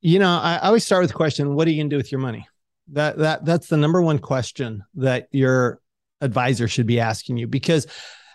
[0.00, 1.98] You know, I, I always start with the question, what are you going to do
[1.98, 2.48] with your money?
[2.88, 5.80] That, that, that's the number one question that your
[6.20, 7.86] advisor should be asking you because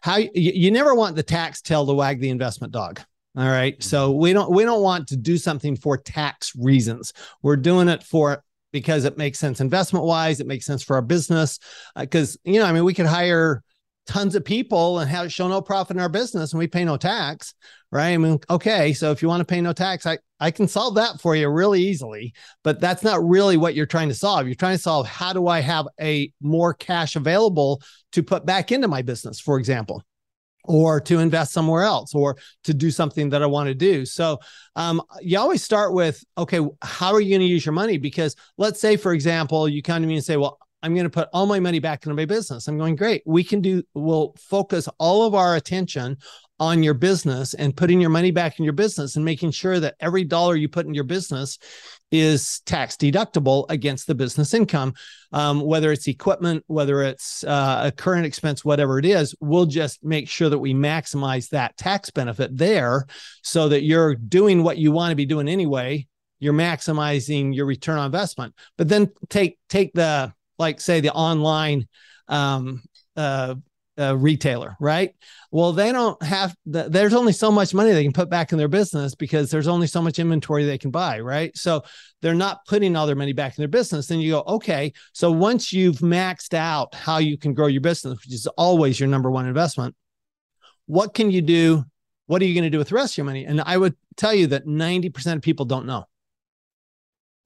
[0.01, 3.01] how you, you never want the tax tail to wag the investment dog.
[3.37, 3.81] All right.
[3.83, 4.19] So mm-hmm.
[4.19, 7.13] we don't we don't want to do something for tax reasons.
[7.41, 10.39] We're doing it for because it makes sense investment wise.
[10.39, 11.59] It makes sense for our business.
[11.97, 13.63] Because uh, you know, I mean, we could hire
[14.09, 16.97] tons of people and have show no profit in our business and we pay no
[16.97, 17.53] tax,
[17.91, 18.09] right?
[18.09, 20.95] I mean, okay, so if you want to pay no tax, I, I can solve
[20.95, 24.47] that for you really easily, but that's not really what you're trying to solve.
[24.47, 28.71] You're trying to solve how do I have a more cash available to put back
[28.71, 30.03] into my business, for example
[30.65, 34.05] or to invest somewhere else or to do something that I want to do.
[34.05, 34.39] So
[34.75, 37.97] um, you always start with, okay, how are you going to use your money?
[37.97, 41.09] Because let's say, for example, you come to me and say, well, I'm going to
[41.09, 42.67] put all my money back into my business.
[42.67, 43.21] I'm going, great.
[43.25, 46.17] We can do, we'll focus all of our attention
[46.59, 49.95] on your business and putting your money back in your business and making sure that
[49.99, 51.57] every dollar you put in your business
[52.11, 54.93] is tax deductible against the business income.
[55.31, 60.03] Um, whether it's equipment, whether it's uh, a current expense, whatever it is, we'll just
[60.03, 63.05] make sure that we maximize that tax benefit there
[63.43, 66.07] so that you're doing what you want to be doing anyway.
[66.39, 68.55] You're maximizing your return on investment.
[68.77, 71.87] But then take take the like say the online
[72.27, 72.81] um,
[73.15, 73.55] uh,
[73.99, 75.13] uh, retailer, right?
[75.51, 78.57] Well, they don't have the, there's only so much money they can put back in
[78.57, 81.55] their business because there's only so much inventory they can buy, right?
[81.57, 81.83] So
[82.21, 84.07] they're not putting all their money back in their business.
[84.07, 88.19] Then you go, okay, so once you've maxed out how you can grow your business,
[88.19, 89.95] which is always your number one investment,
[90.85, 91.83] what can you do?
[92.27, 93.45] What are you going to do with the rest of your money?
[93.45, 96.05] And I would tell you that 90% of people don't know.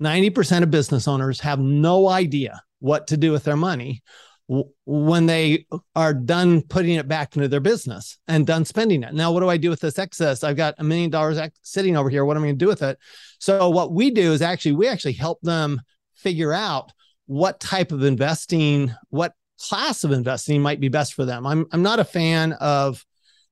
[0.02, 4.04] 90% of business owners have no idea what to do with their money
[4.48, 9.14] when they are done putting it back into their business and done spending it.
[9.14, 10.44] Now, what do I do with this excess?
[10.44, 12.26] I've got a million dollars sitting over here.
[12.26, 12.98] What am I going to do with it?
[13.40, 15.82] So, what we do is actually, we actually help them
[16.16, 16.92] figure out
[17.26, 21.48] what type of investing, what class of investing might be best for them.
[21.48, 23.04] I'm, I'm not a fan of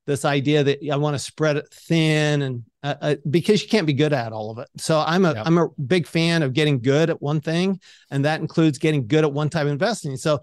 [0.08, 3.86] this idea that I want to spread it thin and uh, uh, because you can't
[3.86, 4.68] be good at all of it.
[4.78, 8.42] So I'm a am a big fan of getting good at one thing, and that
[8.42, 10.18] includes getting good at one type of investing.
[10.18, 10.42] So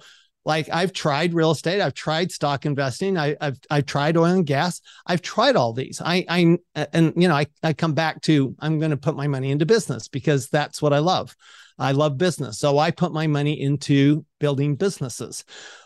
[0.49, 4.47] like I've tried real estate, I've tried stock investing, I, have I've tried oil and
[4.47, 6.01] gas, I've tried all these.
[6.03, 6.59] I I
[6.95, 9.67] and you know I I come back to I'm going to put my money into
[9.67, 11.37] business because that's what I love.
[11.79, 12.59] I love business.
[12.59, 15.45] So I put my money into building businesses.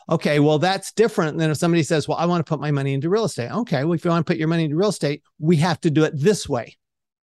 [0.08, 2.94] Okay, well, that's different than if somebody says, Well, I want to put my money
[2.94, 3.50] into real estate.
[3.50, 5.90] Okay, well, if you want to put your money into real estate, we have to
[5.90, 6.76] do it this way.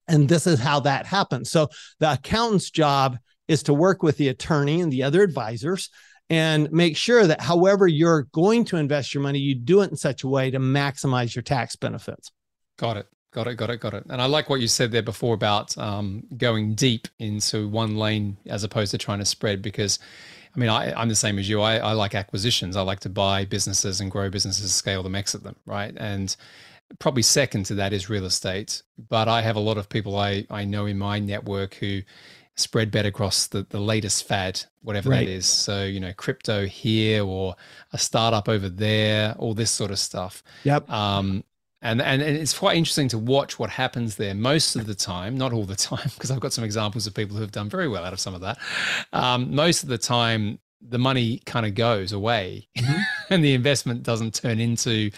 [0.09, 1.51] And this is how that happens.
[1.51, 1.69] So
[2.01, 5.91] the accountant's job is to work with the attorney and the other advisors
[6.31, 9.97] and make sure that however you're going to invest your money, you do it in
[9.97, 12.31] such a way to maximize your tax benefits.
[12.77, 13.07] Got it.
[13.31, 14.05] Got it, got it, got it.
[14.09, 18.39] And I like what you said there before about um, going deep into one lane
[18.47, 19.99] as opposed to trying to spread because
[20.57, 21.61] I mean, I, am the same as you.
[21.61, 22.75] I, I like acquisitions.
[22.75, 25.95] I like to buy businesses and grow businesses, scale them, exit them, right?
[25.97, 26.35] And
[26.99, 28.83] probably second to that is real estate.
[29.09, 32.01] But I have a lot of people I, I know in my network who
[32.59, 35.27] spread bet across the, the latest fad, whatever right.
[35.27, 35.47] that is.
[35.47, 37.55] So, you know, crypto here or
[37.93, 40.43] a startup over there, all this sort of stuff.
[40.65, 40.91] Yep.
[40.91, 41.45] Um,
[41.81, 45.37] and, and, and it's quite interesting to watch what happens there most of the time,
[45.37, 47.89] not all the time, because I've got some examples of people who have done very
[47.89, 48.59] well out of some of that.
[49.13, 53.01] Um, most of the time, the money kind of goes away mm-hmm.
[53.31, 55.11] and the investment doesn't turn into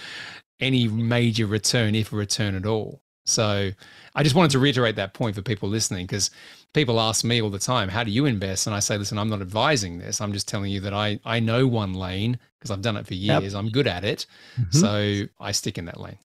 [0.58, 3.02] any major return, if a return at all.
[3.24, 3.70] So
[4.14, 6.30] I just wanted to reiterate that point for people listening because
[6.72, 8.66] people ask me all the time, how do you invest?
[8.66, 10.20] And I say, listen, I'm not advising this.
[10.20, 13.14] I'm just telling you that I, I know one lane because I've done it for
[13.14, 13.52] years.
[13.52, 13.54] Yep.
[13.54, 14.26] I'm good at it.
[14.60, 14.78] Mm-hmm.
[14.78, 16.18] So I stick in that lane.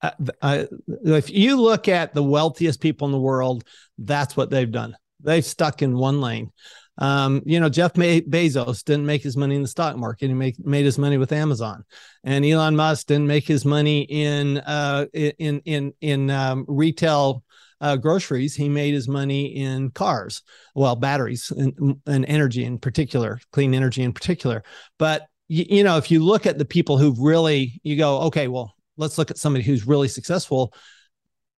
[0.00, 0.10] Uh,
[0.42, 0.64] uh,
[1.04, 3.64] if you look at the wealthiest people in the world,
[3.98, 4.96] that's what they've done.
[5.20, 6.52] They've stuck in one lane.
[6.98, 10.28] Um, you know, Jeff Bezos didn't make his money in the stock market.
[10.28, 11.84] He make, made his money with Amazon,
[12.24, 17.44] and Elon Musk didn't make his money in uh, in in in um, retail
[17.80, 18.56] uh, groceries.
[18.56, 20.42] He made his money in cars,
[20.74, 24.64] well, batteries and, and energy in particular, clean energy in particular.
[24.98, 28.48] But you, you know, if you look at the people who've really, you go, okay,
[28.48, 30.74] well, let's look at somebody who's really successful.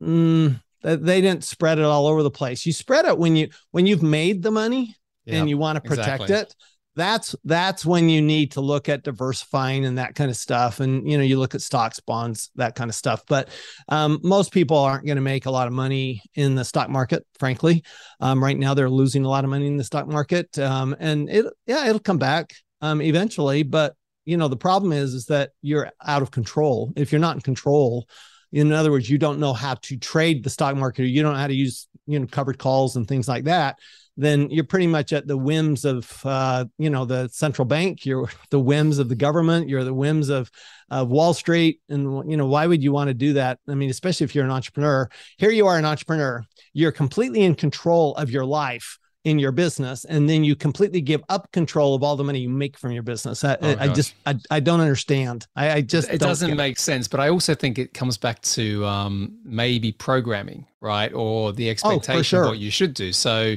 [0.03, 2.67] Mm, they didn't spread it all over the place.
[2.67, 6.23] You spread it when you when you've made the money and you want to protect
[6.23, 6.35] exactly.
[6.35, 6.55] it.
[6.97, 10.81] that's that's when you need to look at diversifying and that kind of stuff.
[10.81, 13.23] And you know you look at stocks bonds that kind of stuff.
[13.29, 13.49] But
[13.89, 17.27] um, most people aren't going to make a lot of money in the stock market
[17.39, 17.85] frankly.
[18.21, 20.59] Um, right now they're losing a lot of money in the stock market.
[20.59, 23.63] Um, and it yeah it'll come back um, eventually.
[23.63, 26.93] But you know the problem is is that you're out of control.
[26.97, 28.09] If you're not in control
[28.53, 31.35] in other words you don't know how to trade the stock market or you don't
[31.35, 33.79] know how to use you know covered calls and things like that
[34.21, 38.05] then you're pretty much at the whims of uh, you know the central bank.
[38.05, 39.69] You're the whims of the government.
[39.69, 40.51] You're the whims of
[40.91, 41.81] of wall street.
[41.89, 43.59] And you know why would you want to do that?
[43.69, 45.09] I mean especially if you're an entrepreneur.
[45.39, 46.45] Here you are an entrepreneur.
[46.73, 51.23] You're completely in control of your life in your business and then you completely give
[51.29, 53.45] up control of all the money you make from your business.
[53.45, 55.47] I, oh, I just I, I don't understand.
[55.55, 58.85] I, I just it doesn't make sense but i also think it comes back to
[58.87, 61.13] um, maybe programming right?
[61.13, 62.43] Or the oh, expectation oh, sure.
[62.45, 63.13] of what you should do.
[63.13, 63.57] So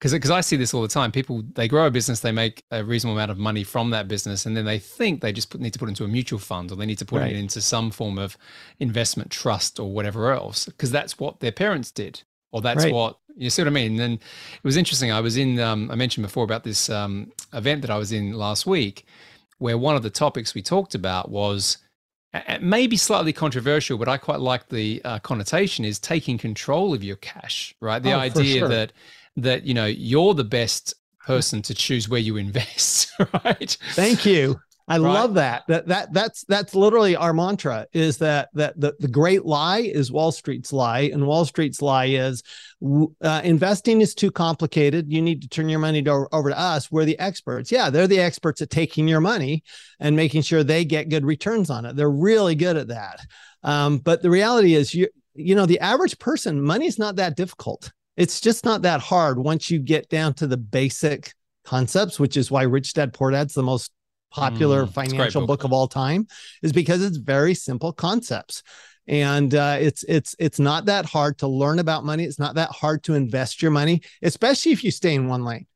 [0.00, 1.12] because because I see this all the time.
[1.12, 4.46] People they grow a business, they make a reasonable amount of money from that business,
[4.46, 6.76] and then they think they just put, need to put into a mutual fund or
[6.76, 7.32] they need to put right.
[7.32, 8.38] it into some form of
[8.78, 12.94] investment trust or whatever else because that's what their parents did or that's right.
[12.94, 14.00] what you see what I mean.
[14.00, 15.12] And it was interesting.
[15.12, 18.32] I was in um, I mentioned before about this um, event that I was in
[18.32, 19.04] last week,
[19.58, 21.76] where one of the topics we talked about was
[22.60, 27.16] maybe slightly controversial, but I quite like the uh, connotation is taking control of your
[27.16, 28.02] cash, right?
[28.02, 28.68] The oh, idea sure.
[28.68, 28.92] that
[29.36, 30.94] that you know you're the best
[31.26, 33.12] person to choose where you invest
[33.44, 33.76] right?
[33.92, 34.58] Thank you.
[34.88, 35.12] I right?
[35.12, 35.62] love that.
[35.68, 40.10] That that that's that's literally our mantra is that that the, the great lie is
[40.10, 42.42] wall street's lie and wall street's lie is
[43.22, 45.12] uh, investing is too complicated.
[45.12, 46.90] You need to turn your money to, over to us.
[46.90, 47.70] We're the experts.
[47.70, 49.62] Yeah they're the experts at taking your money
[50.00, 51.94] and making sure they get good returns on it.
[51.94, 53.20] They're really good at that.
[53.62, 57.92] Um, but the reality is you you know the average person money's not that difficult
[58.20, 61.32] it's just not that hard once you get down to the basic
[61.64, 63.92] concepts, which is why Rich Dad Poor Dad's the most
[64.30, 65.60] popular mm, financial book.
[65.60, 65.64] book.
[65.64, 66.26] of all time,
[66.62, 68.62] is because it's very simple concepts.
[69.08, 72.24] And uh, it's it's it's not that hard to learn about money.
[72.24, 75.66] It's not that hard to invest your money, especially if you stay in one lane,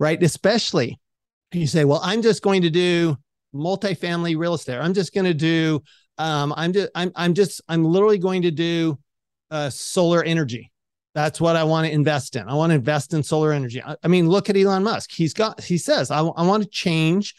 [0.00, 0.20] right?
[0.20, 0.98] Especially
[1.52, 3.16] you say, well, I'm just going to do
[3.54, 4.78] multifamily real estate.
[4.78, 5.80] I'm just going to do.
[6.18, 8.98] Um, I'm just I'm I'm just I'm literally going to do
[9.52, 10.71] uh, solar energy
[11.14, 12.48] that's what I want to invest in.
[12.48, 13.82] I want to invest in solar energy.
[13.82, 15.10] I, I mean, look at Elon Musk.
[15.12, 17.34] He's got, he says, I, I want to change,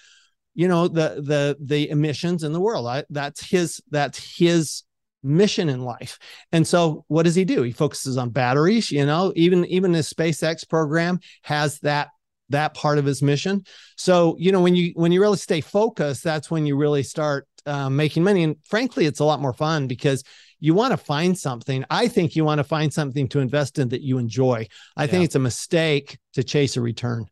[0.53, 2.85] you know, the, the, the emissions in the world.
[2.87, 4.83] I, that's his, that's his
[5.23, 6.19] mission in life.
[6.51, 7.63] And so what does he do?
[7.63, 12.09] He focuses on batteries, you know, even, even his SpaceX program has that
[12.49, 13.63] that part of his mission.
[13.95, 17.47] So, you know, when you when you really stay focused, that's when you really start
[17.65, 18.43] uh, making money.
[18.43, 20.23] And frankly, it's a lot more fun because
[20.63, 21.83] you want to find something.
[21.89, 24.65] I think you want to find something to invest in that you enjoy.
[24.95, 25.11] I yeah.
[25.11, 27.25] think it's a mistake to chase a return.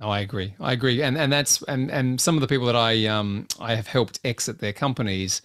[0.00, 0.54] Oh, I agree.
[0.58, 1.02] I agree.
[1.02, 4.18] And and that's and and some of the people that I um I have helped
[4.24, 5.42] exit their companies,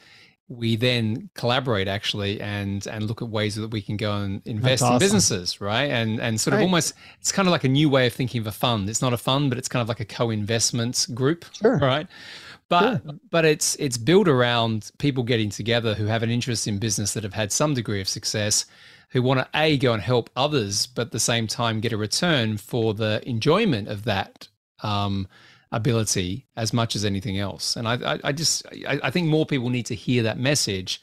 [0.47, 4.81] we then collaborate actually and and look at ways that we can go and invest
[4.81, 4.93] awesome.
[4.93, 5.91] in businesses, right?
[5.91, 8.47] And and sort of almost it's kind of like a new way of thinking of
[8.47, 8.89] a fund.
[8.89, 11.79] It's not a fund, but it's kind of like a co-investment group, sure.
[11.79, 12.07] right?
[12.69, 13.13] But sure.
[13.29, 17.23] but it's it's built around people getting together who have an interest in business that
[17.23, 18.65] have had some degree of success
[19.09, 21.97] who want to a go and help others but at the same time get a
[21.97, 24.47] return for the enjoyment of that
[24.81, 25.27] um,
[25.71, 29.45] ability as much as anything else and i i, I just I, I, think more
[29.45, 31.01] people need to hear that message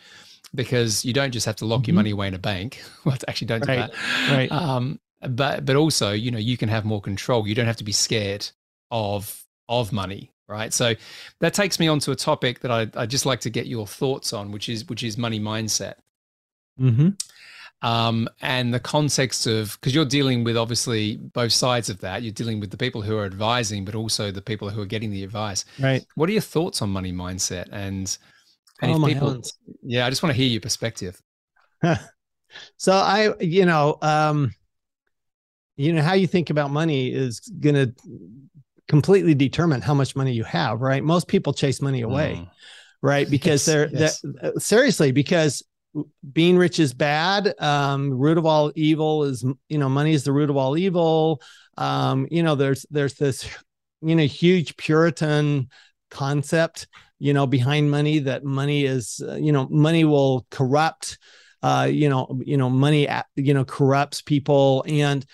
[0.54, 1.90] because you don't just have to lock mm-hmm.
[1.90, 3.90] your money away in a bank well actually don't right.
[3.90, 7.54] do that right um, but but also you know you can have more control you
[7.54, 8.48] don't have to be scared
[8.90, 10.72] of of money right?
[10.72, 10.94] So
[11.40, 13.86] that takes me on to a topic that I I just like to get your
[13.86, 15.94] thoughts on, which is which is money mindset.
[16.80, 17.10] Mm-hmm.
[17.82, 22.22] Um, and the context of because you're dealing with obviously both sides of that.
[22.22, 25.10] You're dealing with the people who are advising, but also the people who are getting
[25.10, 25.64] the advice.
[25.80, 26.06] Right.
[26.14, 27.68] What are your thoughts on money mindset?
[27.72, 28.16] And,
[28.82, 29.42] and oh, people,
[29.82, 31.20] yeah, I just want to hear your perspective.
[32.76, 34.54] so I, you know, um,
[35.76, 37.94] you know how you think about money is going to
[38.92, 41.02] completely determine how much money you have, right?
[41.02, 42.50] Most people chase money away, mm.
[43.00, 43.28] right?
[43.30, 44.24] Because yes, they're, yes.
[44.42, 45.62] uh, seriously because
[46.30, 47.54] being rich is bad.
[47.58, 51.40] Um, root of all evil is you know money is the root of all evil.
[51.78, 53.48] Um, you know there's there's this
[54.02, 55.70] you know huge Puritan
[56.10, 56.86] concept
[57.18, 61.16] you know behind money that money is uh, you know money will corrupt.
[61.62, 65.24] Uh, you know you know money you know corrupts people and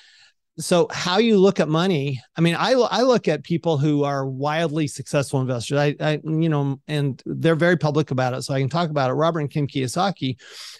[0.58, 4.26] so how you look at money i mean i i look at people who are
[4.26, 5.78] wildly successful investors.
[5.78, 8.42] I i you know and they're very public about it.
[8.42, 9.14] So i can talk about it.
[9.14, 10.36] Robert and kim kiyosaki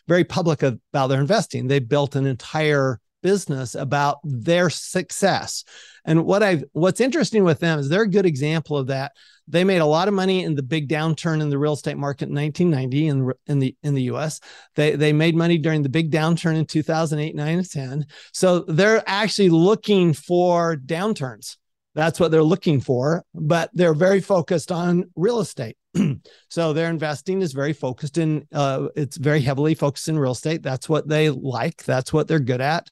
[0.09, 1.69] very public about their investing.
[1.69, 5.65] They built an entire business about their success.
[6.05, 9.13] And what I've what's interesting with them is they're a good example of that.
[9.47, 12.29] They made a lot of money in the big downturn in the real estate market
[12.29, 14.41] in 1990 in, in the in the US.
[14.75, 18.07] They they made money during the big downturn in 2008, 9 and 10.
[18.33, 21.57] So they're actually looking for downturns.
[21.95, 25.77] That's what they're looking for, but they're very focused on real estate.
[26.49, 30.63] so their investing is very focused in uh, it's very heavily focused in real estate.
[30.63, 31.85] That's what they like.
[31.85, 32.89] That's what they're good at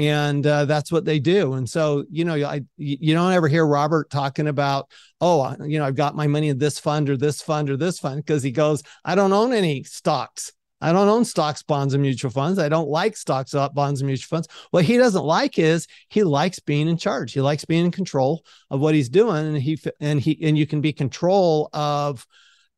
[0.00, 1.52] and uh, that's what they do.
[1.54, 4.90] And so, you know, I you don't ever hear Robert talking about,
[5.20, 7.98] oh, you know, I've got my money in this fund or this fund or this
[7.98, 10.52] fund because he goes, I don't own any stocks.
[10.80, 12.58] I don't own stocks, bonds, and mutual funds.
[12.58, 14.48] I don't like stocks, uh, bonds, and mutual funds.
[14.70, 17.34] What he doesn't like is he likes being in charge.
[17.34, 20.66] He likes being in control of what he's doing, and he and he and you
[20.66, 22.26] can be control of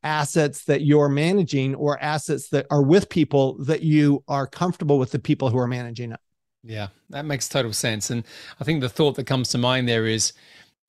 [0.02, 5.10] assets that you're managing or assets that are with people that you are comfortable with
[5.10, 6.20] the people who are managing it.
[6.64, 8.10] Yeah, that makes total sense.
[8.10, 8.24] And
[8.60, 10.32] I think the thought that comes to mind there is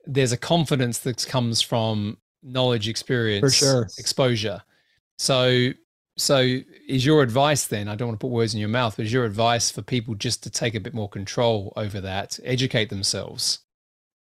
[0.06, 4.62] there's a confidence that comes from knowledge, experience, for sure, exposure.
[5.18, 5.70] So,
[6.18, 6.58] so
[6.88, 7.88] is your advice then?
[7.88, 10.16] I don't want to put words in your mouth, but is your advice for people
[10.16, 13.60] just to take a bit more control over that, educate themselves?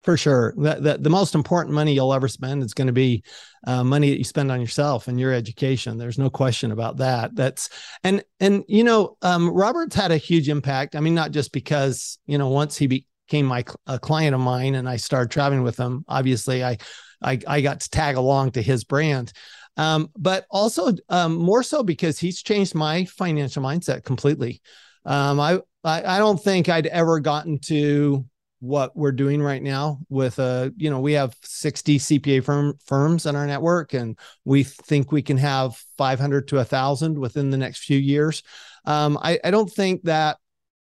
[0.03, 0.53] For sure.
[0.57, 3.23] The, the, the, most important money you'll ever spend is going to be
[3.67, 5.99] uh, money that you spend on yourself and your education.
[5.99, 7.35] There's no question about that.
[7.35, 7.69] That's
[8.03, 10.95] and and you know, um, Robert's had a huge impact.
[10.95, 14.73] I mean, not just because you know once he became my a client of mine
[14.73, 16.03] and I started traveling with him.
[16.07, 16.77] Obviously, I
[17.21, 19.31] I, I got to tag along to his brand.
[19.77, 24.61] Um, but also um, more so because he's changed my financial mindset completely.
[25.05, 28.25] Um, I, I I don't think I'd ever gotten to
[28.61, 32.77] what we're doing right now with a uh, you know we have 60 cpa firm
[32.85, 37.57] firms in our network and we think we can have 500 to 1000 within the
[37.57, 38.43] next few years.
[38.85, 40.37] Um, I, I don't think that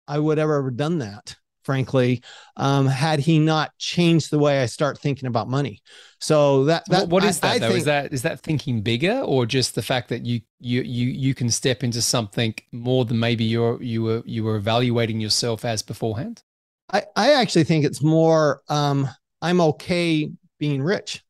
[0.07, 2.23] i would ever have done that frankly
[2.57, 5.83] um, had he not changed the way i start thinking about money.
[6.21, 7.69] So that, that what is that I, though?
[7.69, 11.09] Think, is that is that thinking bigger or just the fact that you you you
[11.09, 15.65] you can step into something more than maybe you're you were you were evaluating yourself
[15.65, 16.43] as beforehand
[16.93, 19.09] I, I actually think it's more um,
[19.41, 21.23] I'm okay being rich.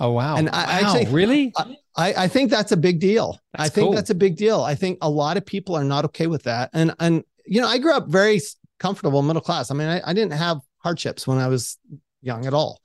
[0.00, 0.36] Oh wow!
[0.36, 1.52] And I wow, actually really
[1.98, 3.40] I, I think that's a big deal.
[3.52, 3.94] That's I think cool.
[3.94, 4.62] that's a big deal.
[4.62, 6.70] I think a lot of people are not okay with that.
[6.72, 8.40] And and you know, I grew up very
[8.78, 9.70] comfortable middle class.
[9.70, 11.76] I mean, I, I didn't have hardships when I was
[12.22, 12.80] young at all.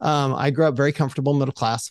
[0.00, 1.90] Um, I grew up very comfortable middle class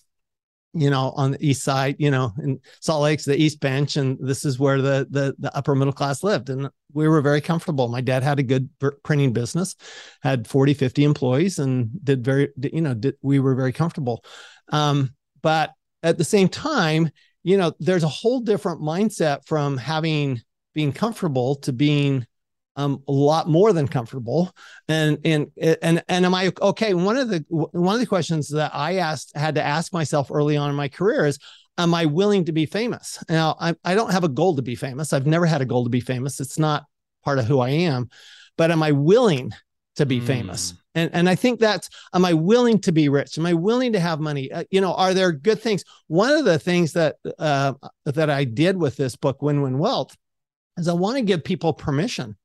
[0.74, 4.18] you know, on the east side, you know, in Salt Lake's the East Bench, and
[4.22, 7.88] this is where the the the upper middle class lived, and we were very comfortable.
[7.88, 8.70] My dad had a good
[9.04, 9.76] printing business,
[10.22, 14.24] had 40, 50 employees, and did very, you know, did, we were very comfortable.
[14.70, 15.72] Um, but
[16.04, 17.10] at the same time,
[17.44, 20.42] you know, there's a whole different mindset from having
[20.74, 22.26] being comfortable to being
[22.76, 24.52] um, a lot more than comfortable.
[24.88, 26.94] And and and and am I okay?
[26.94, 30.58] One of the one of the questions that I asked had to ask myself early
[30.58, 31.40] on in my career is,
[31.78, 33.24] am I willing to be famous?
[33.30, 35.14] Now I I don't have a goal to be famous.
[35.14, 36.40] I've never had a goal to be famous.
[36.40, 36.86] It's not
[37.24, 38.10] part of who I am.
[38.58, 39.52] But am I willing
[39.96, 40.26] to be mm.
[40.26, 40.74] famous?
[40.96, 43.38] And and I think that's am I willing to be rich?
[43.38, 44.52] Am I willing to have money?
[44.52, 45.84] Uh, you know, are there good things?
[46.08, 47.74] One of the things that uh,
[48.06, 50.16] that I did with this book, Win Win Wealth,
[50.78, 52.36] is I want to give people permission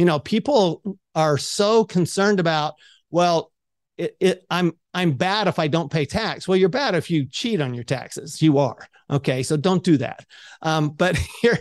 [0.00, 2.72] you know people are so concerned about
[3.10, 3.52] well
[3.98, 6.48] it, it, i'm i'm bad if i don't pay tax.
[6.48, 8.40] Well you're bad if you cheat on your taxes.
[8.40, 8.78] You are.
[9.10, 10.24] Okay so don't do that.
[10.62, 11.58] Um, but you're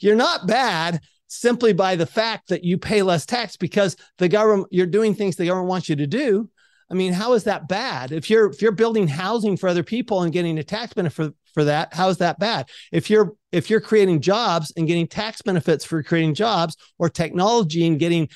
[0.00, 4.68] you're not bad simply by the fact that you pay less tax because the government
[4.70, 6.48] you're doing things the government wants you to do.
[6.88, 8.12] I mean, how is that bad?
[8.12, 11.64] If you're if you're building housing for other people and getting a tax benefit for
[11.64, 12.68] that how is that bad?
[12.92, 17.86] If you're if you're creating jobs and getting tax benefits for creating jobs or technology
[17.86, 18.28] and getting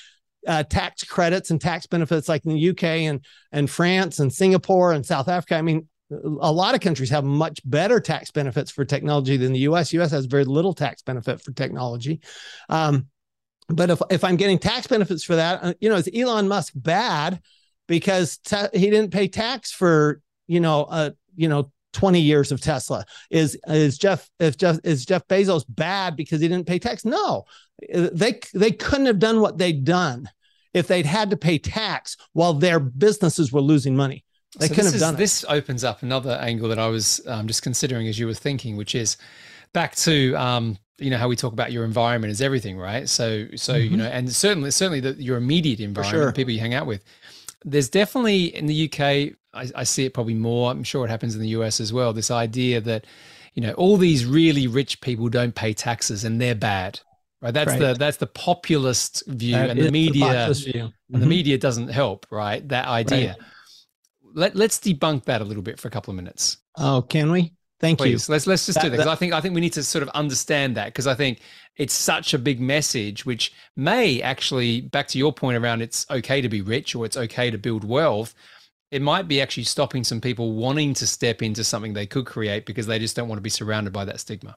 [0.47, 4.93] uh, tax credits and tax benefits like in the UK and and France and Singapore
[4.93, 8.85] and South Africa I mean a lot of countries have much better tax benefits for
[8.85, 12.21] technology than the US US has very little tax benefit for technology.
[12.69, 13.09] Um,
[13.69, 16.73] but if if I'm getting tax benefits for that uh, you know is Elon Musk
[16.75, 17.41] bad
[17.87, 18.39] because
[18.73, 23.05] he didn't pay tax for you know uh you know 20 years of Tesla.
[23.29, 27.05] Is is Jeff if Jeff is Jeff Bezos bad because he didn't pay tax?
[27.05, 27.45] No.
[27.93, 30.31] They they couldn't have done what they'd done
[30.75, 34.25] if they'd had to pay tax while their businesses were losing money.
[34.61, 35.19] They so couldn't have done it.
[35.19, 38.77] This opens up another angle that I was um, just considering as you were thinking,
[38.77, 39.17] which is
[39.73, 43.09] back to um, you know how we talk about your environment is everything, right?
[43.09, 43.91] So so mm-hmm.
[43.91, 46.33] you know, and certainly certainly the, your immediate environment, sure.
[46.33, 47.03] people you hang out with.
[47.65, 50.71] There's definitely in the UK I, I see it probably more.
[50.71, 52.13] I'm sure it happens in the US as well.
[52.13, 53.07] This idea that
[53.55, 57.01] you know all these really rich people don't pay taxes and they're bad
[57.41, 57.55] right?
[57.55, 57.79] That's right.
[57.79, 61.29] the that's the populist view, that and the media the and the mm-hmm.
[61.29, 62.67] media doesn't help, right?
[62.69, 63.29] That idea.
[63.29, 63.39] Right.
[64.35, 66.59] Let let's debunk that a little bit for a couple of minutes.
[66.77, 67.53] Oh, can we?
[67.81, 68.33] Thank Please, you.
[68.33, 70.03] Let's let's just that, do that because I think I think we need to sort
[70.03, 71.41] of understand that because I think
[71.77, 76.41] it's such a big message, which may actually back to your point around it's okay
[76.41, 78.35] to be rich or it's okay to build wealth.
[78.91, 82.65] It might be actually stopping some people wanting to step into something they could create
[82.65, 84.57] because they just don't want to be surrounded by that stigma.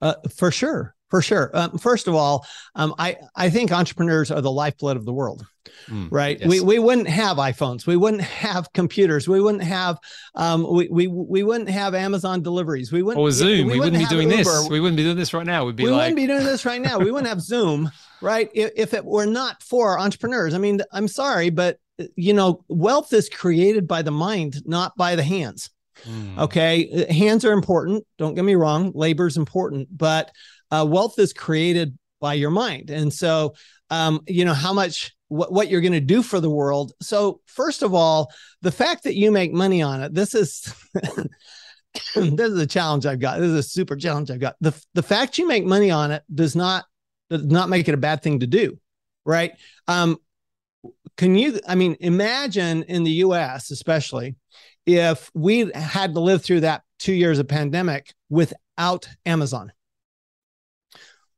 [0.00, 1.50] Uh, for sure, for sure.
[1.54, 2.46] Um, first of all,
[2.76, 5.44] um, I I think entrepreneurs are the lifeblood of the world,
[5.88, 6.38] mm, right?
[6.38, 6.48] Yes.
[6.48, 9.98] We we wouldn't have iPhones, we wouldn't have computers, we wouldn't have
[10.36, 13.94] um, we we we wouldn't have Amazon deliveries, we wouldn't or Zoom, we, we wouldn't,
[13.94, 14.44] wouldn't be doing Uber.
[14.44, 15.64] this, we wouldn't be doing this right now.
[15.64, 16.98] We'd be we like, wouldn't be doing this right now.
[16.98, 17.90] We wouldn't have Zoom,
[18.20, 18.48] right?
[18.54, 21.78] If, if it were not for entrepreneurs, I mean, I'm sorry, but
[22.16, 25.70] you know, wealth is created by the mind, not by the hands.
[26.04, 26.38] Mm.
[26.38, 27.12] Okay.
[27.12, 28.04] Hands are important.
[28.18, 28.92] Don't get me wrong.
[28.94, 30.30] Labor is important, but
[30.70, 32.90] uh, wealth is created by your mind.
[32.90, 33.54] And so,
[33.90, 36.92] um, you know, how much, what, what you're going to do for the world.
[37.00, 38.32] So, first of all,
[38.62, 40.72] the fact that you make money on it, this is.
[42.14, 43.40] this is a challenge I've got.
[43.40, 44.56] This is a super challenge I've got.
[44.60, 46.84] The the fact you make money on it does not
[47.30, 48.78] does not make it a bad thing to do,
[49.24, 49.52] right?
[49.88, 50.18] Um,
[51.16, 51.60] can you?
[51.66, 53.70] I mean, imagine in the U.S.
[53.70, 54.36] especially
[54.86, 59.72] if we had to live through that two years of pandemic without Amazon,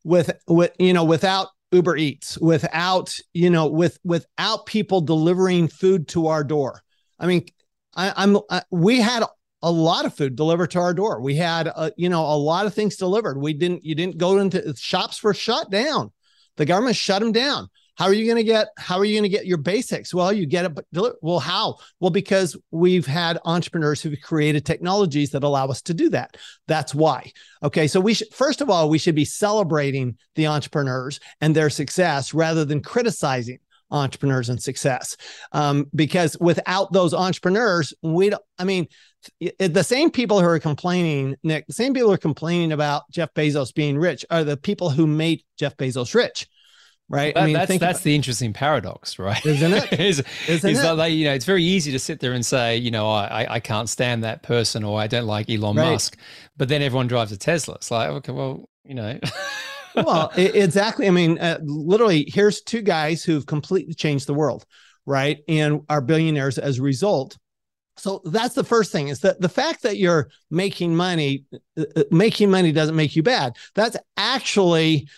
[0.04, 6.08] with with you know without Uber Eats, without you know with without people delivering food
[6.08, 6.82] to our door.
[7.18, 7.46] I mean,
[7.94, 9.24] I, I'm I, we had
[9.62, 11.20] a lot of food delivered to our door.
[11.20, 13.38] We had a, you know a lot of things delivered.
[13.38, 16.12] We didn't you didn't go into shops were shut down.
[16.56, 17.68] The government shut them down.
[17.96, 20.14] How are you going to get how are you going to get your basics?
[20.14, 20.78] Well, you get it
[21.22, 21.76] well how?
[22.00, 26.36] Well because we've had entrepreneurs who've created technologies that allow us to do that.
[26.66, 27.32] That's why.
[27.62, 31.70] Okay, so we should first of all we should be celebrating the entrepreneurs and their
[31.70, 33.58] success rather than criticizing
[33.90, 35.16] entrepreneurs and success.
[35.52, 38.86] Um, because without those entrepreneurs, we don't, I mean,
[39.58, 43.34] the same people who are complaining, Nick, the same people who are complaining about Jeff
[43.34, 46.48] Bezos being rich are the people who made Jeff Bezos rich
[47.10, 47.34] right?
[47.34, 49.44] That, I mean, that's that's the interesting paradox, right?
[49.44, 49.92] Isn't it?
[50.00, 50.92] is, isn't is it?
[50.92, 53.60] Like, you know, it's very easy to sit there and say, you know, I I
[53.60, 55.90] can't stand that person or I don't like Elon right.
[55.90, 56.16] Musk,
[56.56, 57.74] but then everyone drives a Tesla.
[57.74, 59.18] It's like, okay, well, you know.
[59.96, 61.08] well, exactly.
[61.08, 64.64] I mean, uh, literally, here's two guys who've completely changed the world,
[65.04, 65.38] right?
[65.48, 67.36] And are billionaires as a result.
[67.96, 71.44] So that's the first thing is that the fact that you're making money,
[71.76, 73.56] uh, uh making money doesn't make you bad.
[73.74, 75.08] That's actually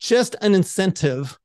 [0.00, 1.38] just an incentive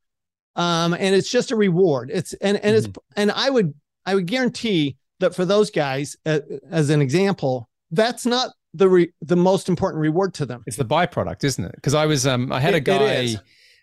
[0.55, 2.89] um, and it's just a reward it's and and mm-hmm.
[2.89, 3.73] it's and i would
[4.05, 6.39] i would guarantee that for those guys uh,
[6.71, 10.85] as an example that's not the re- the most important reward to them it's the
[10.85, 13.35] byproduct isn't it because i was um i had it, a guy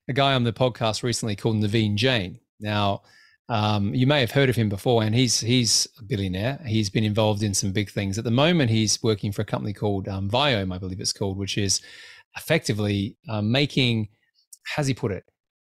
[0.09, 3.03] a guy on the podcast recently called naveen jain now
[3.49, 6.59] um, you may have heard of him before, and he's he's a billionaire.
[6.67, 8.17] He's been involved in some big things.
[8.17, 11.37] At the moment, he's working for a company called um, Viome, I believe it's called,
[11.37, 11.83] which is
[12.37, 14.09] effectively uh, making
[14.65, 15.25] how's he put it?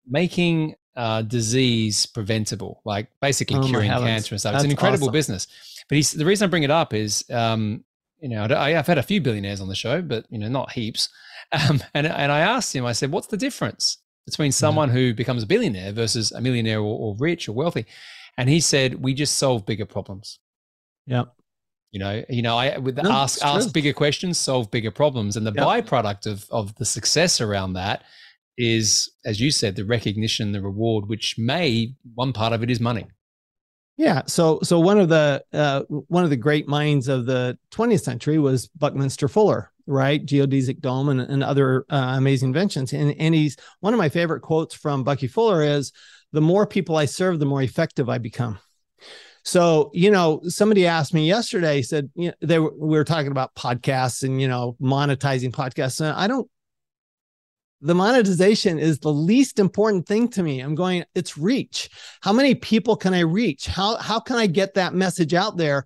[0.06, 4.52] Making uh, disease preventable, like basically oh curing cancer and stuff.
[4.52, 5.12] That's it's an incredible awesome.
[5.12, 5.46] business.
[5.88, 7.84] But he's the reason I bring it up is, um,
[8.20, 10.72] you know, I, have had a few billionaires on the show, but you know, not
[10.72, 11.08] heaps.
[11.52, 14.94] Um, and and I asked him, I said, what's the difference between someone yeah.
[14.94, 17.86] who becomes a billionaire versus a millionaire or, or rich or wealthy?
[18.38, 20.38] And he said, we just solve bigger problems.
[21.06, 21.24] Yeah.
[21.90, 25.44] You know, you know, I with no, ask ask bigger questions, solve bigger problems, and
[25.44, 25.66] the yep.
[25.66, 28.04] byproduct of of the success around that
[28.60, 32.80] is, as you said, the recognition, the reward, which may one part of it is
[32.80, 33.06] money.
[33.96, 34.22] Yeah.
[34.26, 38.38] So so one of the uh, one of the great minds of the 20th century
[38.38, 40.24] was Buckminster Fuller, right?
[40.24, 42.92] Geodesic dome and, and other uh, amazing inventions.
[42.92, 45.92] And and he's one of my favorite quotes from Bucky Fuller is,
[46.32, 48.58] "The more people I serve, the more effective I become."
[49.42, 53.30] So, you know, somebody asked me yesterday, said, you know, they were, we were talking
[53.30, 56.00] about podcasts and, you know, monetizing podcasts.
[56.00, 56.48] And I don't
[57.80, 60.60] the monetization is the least important thing to me.
[60.60, 61.88] I'm going, it's reach.
[62.20, 63.66] How many people can I reach?
[63.66, 65.84] How how can I get that message out there?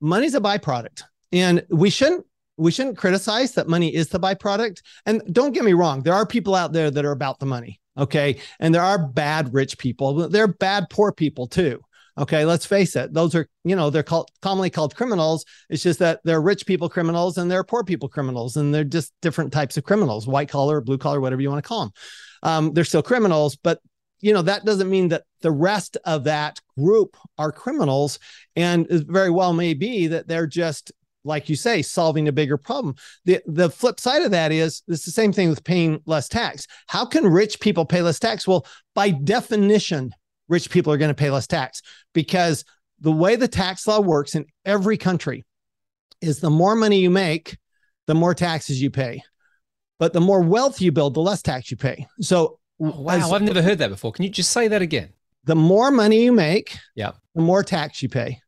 [0.00, 1.02] Money's a byproduct.
[1.32, 2.26] And we shouldn't
[2.56, 4.82] we shouldn't criticize that money is the byproduct.
[5.06, 7.80] And don't get me wrong, there are people out there that are about the money.
[7.98, 8.40] Okay.
[8.60, 11.80] And there are bad rich people, there are bad poor people too.
[12.18, 15.44] Okay, let's face it; those are you know they're called commonly called criminals.
[15.70, 19.12] It's just that they're rich people criminals and they're poor people criminals, and they're just
[19.22, 21.92] different types of criminals, white collar, blue collar, whatever you want to call them.
[22.42, 23.80] Um, they're still criminals, but
[24.20, 28.18] you know that doesn't mean that the rest of that group are criminals,
[28.56, 30.92] and it very well may be that they're just
[31.24, 32.96] like you say, solving a bigger problem.
[33.24, 36.66] The the flip side of that is it's the same thing with paying less tax.
[36.88, 38.46] How can rich people pay less tax?
[38.46, 40.12] Well, by definition,
[40.52, 41.82] rich people are going to pay less tax
[42.12, 42.64] because
[43.00, 45.44] the way the tax law works in every country
[46.20, 47.56] is the more money you make,
[48.06, 49.22] the more taxes you pay.
[49.98, 52.06] But the more wealth you build, the less tax you pay.
[52.20, 54.12] So, oh, wow, as, I've never heard that before.
[54.12, 55.10] Can you just say that again?
[55.44, 58.40] The more money you make, yeah, the more tax you pay.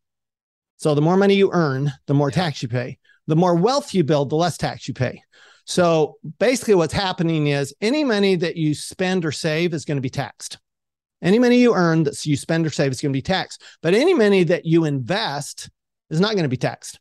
[0.76, 2.36] So the more money you earn, the more yeah.
[2.36, 2.98] tax you pay.
[3.26, 5.22] The more wealth you build, the less tax you pay.
[5.64, 10.02] So basically, what's happening is any money that you spend or save is going to
[10.02, 10.58] be taxed.
[11.24, 13.62] Any money you earn that you spend or save is going to be taxed.
[13.82, 15.70] But any money that you invest
[16.10, 17.00] is not going to be taxed.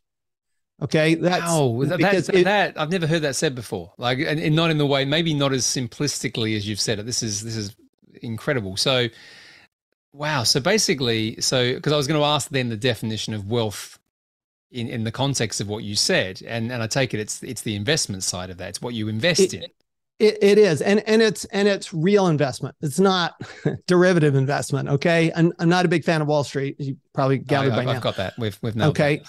[0.82, 3.92] Okay, that's wow, that, it, that I've never heard that said before.
[3.96, 7.06] Like, and, and not in the way, maybe not as simplistically as you've said it.
[7.06, 7.76] This is this is
[8.22, 8.76] incredible.
[8.76, 9.08] So,
[10.14, 10.44] Wow.
[10.44, 13.98] So basically, so because I was going to ask then the definition of wealth
[14.70, 17.62] in, in the context of what you said, and and I take it it's it's
[17.62, 18.68] the investment side of that.
[18.68, 19.64] It's what you invest it, in.
[20.20, 22.76] It, it is, and and it's and it's real investment.
[22.80, 23.34] It's not
[23.88, 24.88] derivative investment.
[24.88, 26.76] Okay, I'm, I'm not a big fan of Wall Street.
[26.78, 27.92] You probably oh, gathered I, by I've now.
[27.94, 28.34] I've got that.
[28.38, 29.22] We've we've okay,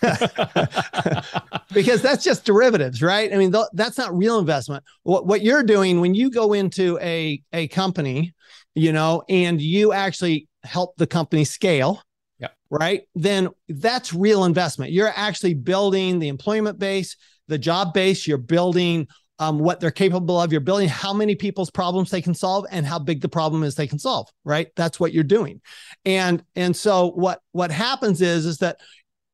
[1.74, 3.30] because that's just derivatives, right?
[3.30, 4.84] I mean, th- that's not real investment.
[5.02, 8.32] What what you're doing when you go into a a company
[8.74, 12.02] you know, and you actually help the company scale,
[12.38, 12.48] yeah.
[12.70, 13.02] right?
[13.14, 14.92] Then that's real investment.
[14.92, 17.16] You're actually building the employment base,
[17.48, 19.08] the job base, you're building
[19.42, 20.52] um, what they're capable of.
[20.52, 23.74] You're building how many people's problems they can solve and how big the problem is
[23.74, 24.28] they can solve.
[24.44, 24.68] Right.
[24.76, 25.60] That's what you're doing.
[26.04, 28.78] And and so what what happens is is that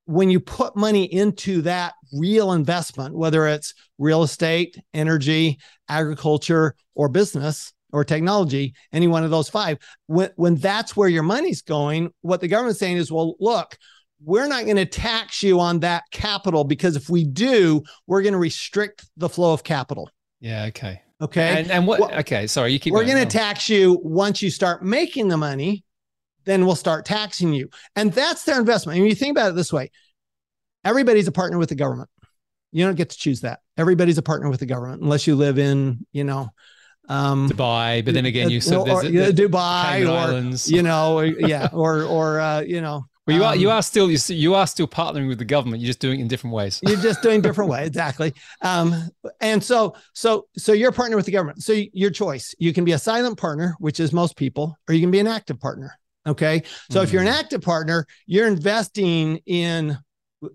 [0.06, 7.10] when you put money into that real investment, whether it's real estate, energy, agriculture, or
[7.10, 12.10] business, or technology, any one of those five, when, when that's where your money's going,
[12.22, 13.76] what the government's saying is, well, look,
[14.22, 18.32] we're not going to tax you on that capital because if we do, we're going
[18.32, 20.10] to restrict the flow of capital.
[20.40, 20.66] Yeah.
[20.66, 21.00] Okay.
[21.20, 21.60] Okay.
[21.60, 22.00] And, and what?
[22.00, 22.46] Well, okay.
[22.46, 22.92] Sorry, you keep.
[22.92, 25.84] We're going to tax you once you start making the money.
[26.44, 28.98] Then we'll start taxing you, and that's their investment.
[28.98, 29.90] And you think about it this way:
[30.84, 32.08] everybody's a partner with the government.
[32.72, 33.60] You don't get to choose that.
[33.76, 36.50] Everybody's a partner with the government unless you live in, you know,
[37.08, 40.70] um, Dubai, but then again, you said or, the, Dubai or Islands.
[40.70, 43.06] you know, yeah, or or uh, you know.
[43.28, 45.82] Well, you are you um, are still you are still partnering with the government.
[45.82, 46.80] You're just doing it in different ways.
[46.82, 48.32] You're just doing different ways, exactly.
[48.62, 49.10] Um,
[49.42, 51.62] and so so so you're a partner with the government.
[51.62, 55.02] So your choice: you can be a silent partner, which is most people, or you
[55.02, 55.92] can be an active partner.
[56.26, 57.38] Okay, so mm if you're an mm.
[57.38, 59.98] active partner, you're investing in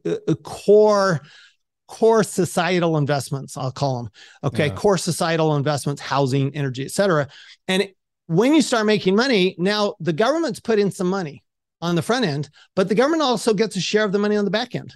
[0.05, 1.21] a, a core
[1.87, 4.11] core societal investments i'll call them
[4.43, 4.73] okay yeah.
[4.73, 7.27] core societal investments housing energy etc
[7.67, 7.87] and
[8.27, 11.42] when you start making money now the government's put in some money
[11.83, 14.45] on the front end but the government also gets a share of the money on
[14.45, 14.95] the back end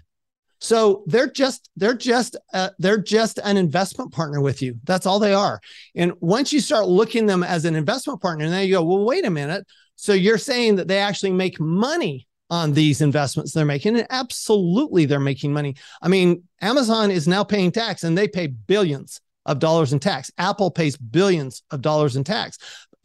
[0.60, 5.20] so they're just they're just uh, they're just an investment partner with you that's all
[5.20, 5.60] they are
[5.96, 9.06] and once you start looking them as an investment partner and then you go well
[9.06, 9.66] wait a minute
[9.96, 13.98] so you're saying that they actually make money on these investments they're making.
[13.98, 15.76] And absolutely, they're making money.
[16.02, 20.32] I mean, Amazon is now paying tax and they pay billions of dollars in tax.
[20.38, 22.58] Apple pays billions of dollars in tax.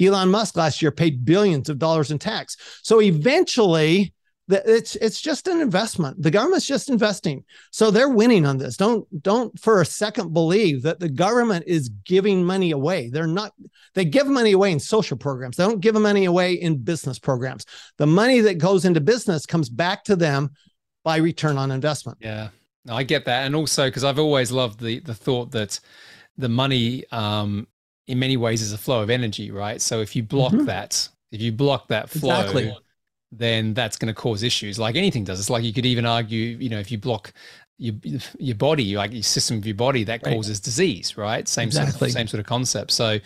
[0.02, 2.56] Elon Musk last year paid billions of dollars in tax.
[2.82, 4.12] So eventually,
[4.48, 6.20] it's it's just an investment.
[6.20, 7.44] The government's just investing.
[7.70, 8.76] So they're winning on this.
[8.76, 13.08] Don't don't for a second believe that the government is giving money away.
[13.08, 13.52] They're not
[13.94, 15.56] they give money away in social programs.
[15.56, 17.64] They don't give money away in business programs.
[17.98, 20.50] The money that goes into business comes back to them
[21.04, 22.18] by return on investment.
[22.20, 22.48] Yeah.
[22.84, 23.46] No, I get that.
[23.46, 25.78] And also because I've always loved the the thought that
[26.36, 27.68] the money um
[28.06, 29.80] in many ways is a flow of energy, right?
[29.80, 30.66] So if you block mm-hmm.
[30.66, 32.76] that, if you block that flow, exactly
[33.32, 35.40] then that's going to cause issues like anything does.
[35.40, 37.32] It's like you could even argue, you know, if you block
[37.78, 37.94] your
[38.38, 40.34] your body, like your system of your body, that right.
[40.34, 41.48] causes disease, right?
[41.48, 41.92] Same exactly.
[41.92, 42.90] sort of, same sort of concept.
[42.92, 43.18] So,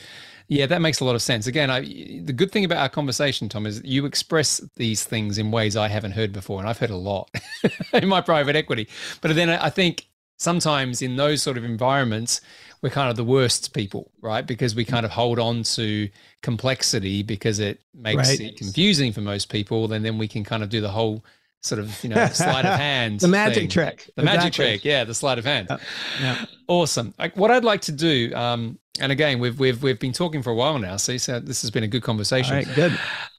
[0.49, 1.49] yeah, that makes a lot of sense.
[1.49, 1.81] Again, I,
[2.25, 5.89] the good thing about our conversation, Tom, is you express these things in ways I
[5.89, 7.29] haven't heard before, and I've heard a lot
[7.93, 8.89] in my private equity.
[9.21, 10.07] But then I think
[10.39, 12.41] sometimes in those sort of environments,
[12.87, 14.47] we're kind of the worst people, right?
[14.47, 16.09] Because we kind of hold on to
[16.41, 18.41] complexity because it makes right.
[18.41, 19.93] it confusing for most people.
[19.93, 21.25] And then we can kind of do the whole
[21.63, 23.19] sort of, you know, sleight of hand.
[23.19, 23.69] the magic thing.
[23.71, 24.11] trick.
[24.15, 24.25] The exactly.
[24.25, 24.85] magic trick.
[24.85, 25.67] Yeah, the sleight of hand.
[25.69, 25.79] Yeah.
[26.21, 26.45] yeah.
[26.69, 27.13] Awesome.
[27.19, 30.51] Like, what I'd like to do, um, and again, we've we've we've been talking for
[30.51, 32.55] a while now, so, so this has been a good conversation.
[32.55, 32.97] All right, good.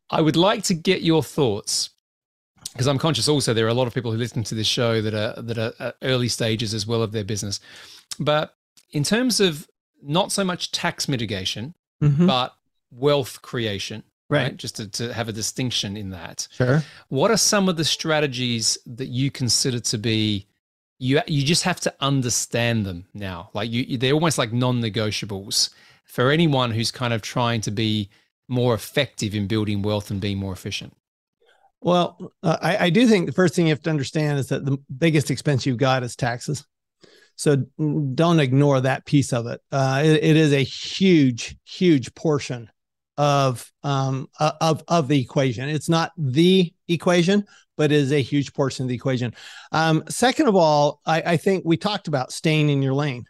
[0.10, 1.92] I would like to get your thoughts
[2.74, 5.02] because I'm conscious also there are a lot of people who listen to this show
[5.02, 7.62] that are that are early stages as well of their business.
[8.20, 8.57] But
[8.92, 9.68] in terms of
[10.02, 12.28] not so much tax mitigation, mm-hmm.
[12.28, 12.54] but
[12.92, 14.44] wealth creation, right?
[14.44, 14.58] right?
[14.58, 16.48] Just to, to have a distinction in that.
[16.52, 16.84] Sure.
[17.10, 20.48] What are some of the strategies that you consider to be
[21.00, 23.50] you you just have to understand them now.
[23.54, 25.70] Like you, they're almost like non-negotiables
[26.06, 28.10] for anyone who's kind of trying to be
[28.48, 30.96] more effective in building wealth and being more efficient.
[31.82, 34.66] Well, uh, I, I do think the first thing you have to understand is that
[34.66, 36.66] the biggest expense you've got is taxes.
[37.38, 39.62] So don't ignore that piece of it.
[39.72, 42.70] Uh, it, it is a huge, huge portion
[43.16, 45.70] of um, uh, of of the equation.
[45.70, 49.34] It's not the equation, but is a huge portion of the equation.
[49.72, 53.26] Um, second of all, I, I, think we talked about staying in your lane.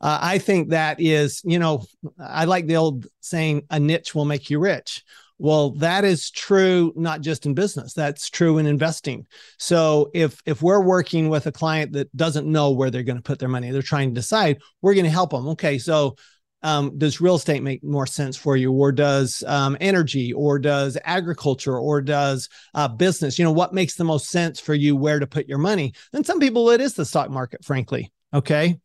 [0.00, 1.84] Uh, I think that is, you know,
[2.18, 5.04] I like the old saying, "A niche will make you rich."
[5.42, 7.94] Well, that is true not just in business.
[7.94, 9.26] That's true in investing.
[9.58, 13.22] So if if we're working with a client that doesn't know where they're going to
[13.22, 15.48] put their money, they're trying to decide, we're going to help them.
[15.48, 16.14] Okay, so
[16.62, 20.96] um, does real estate make more sense for you or does um, energy or does
[21.02, 25.18] agriculture or does uh, business you know what makes the most sense for you where
[25.18, 28.78] to put your money and some people it is the stock market frankly okay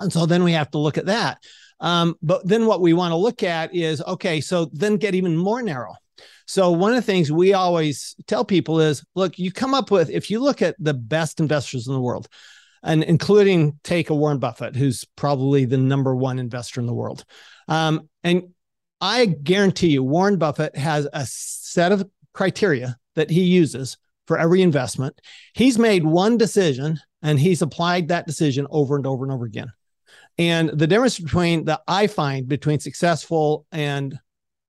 [0.00, 1.36] and so then we have to look at that
[1.80, 5.36] um, but then what we want to look at is okay so then get even
[5.36, 5.94] more narrow
[6.46, 10.10] so one of the things we always tell people is look you come up with
[10.10, 12.28] if you look at the best investors in the world
[12.82, 17.24] and including take a Warren Buffett, who's probably the number one investor in the world.
[17.66, 18.54] Um, and
[19.00, 24.62] I guarantee you, Warren Buffett has a set of criteria that he uses for every
[24.62, 25.20] investment.
[25.54, 29.72] He's made one decision and he's applied that decision over and over and over again.
[30.38, 34.18] And the difference between that I find between successful and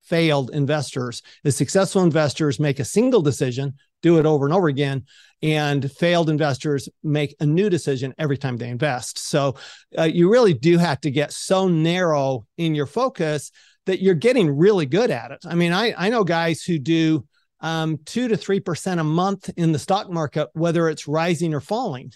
[0.02, 5.04] failed investors is successful investors make a single decision, do it over and over again
[5.42, 9.18] and failed investors make a new decision every time they invest.
[9.18, 9.56] So
[9.96, 13.50] uh, you really do have to get so narrow in your focus
[13.86, 15.40] that you're getting really good at it.
[15.46, 17.26] I mean, I, I know guys who do
[17.60, 22.12] um, two to 3% a month in the stock market, whether it's rising or falling.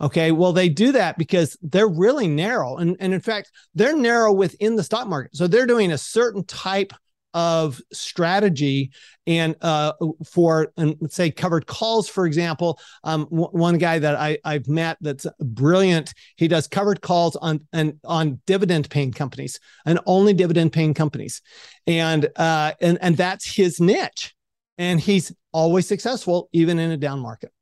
[0.00, 0.30] Okay.
[0.30, 2.76] Well, they do that because they're really narrow.
[2.76, 5.34] And, and in fact, they're narrow within the stock market.
[5.34, 6.92] So they're doing a certain type
[7.34, 8.90] of strategy
[9.26, 9.92] and uh,
[10.24, 14.66] for and let's say covered calls for example um, w- one guy that I, i've
[14.66, 20.32] met that's brilliant he does covered calls on and on dividend paying companies and only
[20.32, 21.42] dividend paying companies
[21.86, 24.34] and uh, and and that's his niche
[24.78, 27.52] and he's always successful even in a down market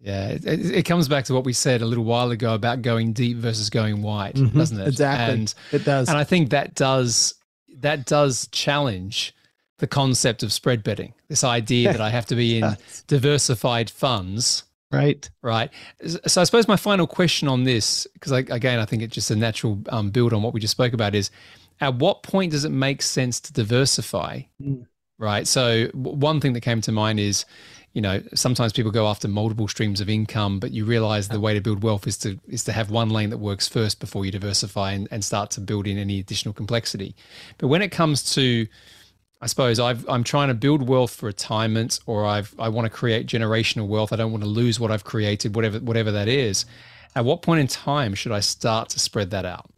[0.00, 3.12] yeah, it, it, comes back to what we said a little while ago about going
[3.12, 4.88] deep versus going wide, mm-hmm, doesn't it?
[4.88, 5.34] Exactly.
[5.34, 6.08] And it does.
[6.08, 7.34] And I think that does
[7.80, 9.34] that does challenge
[9.78, 11.12] the concept of spread betting.
[11.28, 12.76] This idea that I have to be in
[13.08, 14.64] diversified funds.
[14.90, 15.28] Right.
[15.42, 15.70] Right.
[16.26, 19.36] So I suppose my final question on this, because again, I think it's just a
[19.36, 21.30] natural um, build on what we just spoke about, is
[21.80, 24.42] at what point does it make sense to diversify?
[24.62, 24.86] Mm.
[25.18, 25.46] Right.
[25.46, 27.44] So one thing that came to mind is
[27.92, 31.54] you know sometimes people go after multiple streams of income but you realize the way
[31.54, 34.30] to build wealth is to is to have one lane that works first before you
[34.30, 37.14] diversify and, and start to build in any additional complexity
[37.58, 38.66] but when it comes to
[39.42, 42.90] I suppose i am trying to build wealth for retirement, or I've I want to
[42.90, 44.12] create generational wealth.
[44.12, 46.66] I don't want to lose what I've created, whatever whatever that is.
[47.16, 49.70] At what point in time should I start to spread that out?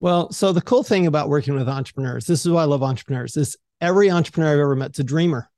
[0.00, 3.36] Well, so the cool thing about working with entrepreneurs, this is why I love entrepreneurs.
[3.36, 5.50] Is every entrepreneur I've ever met is a dreamer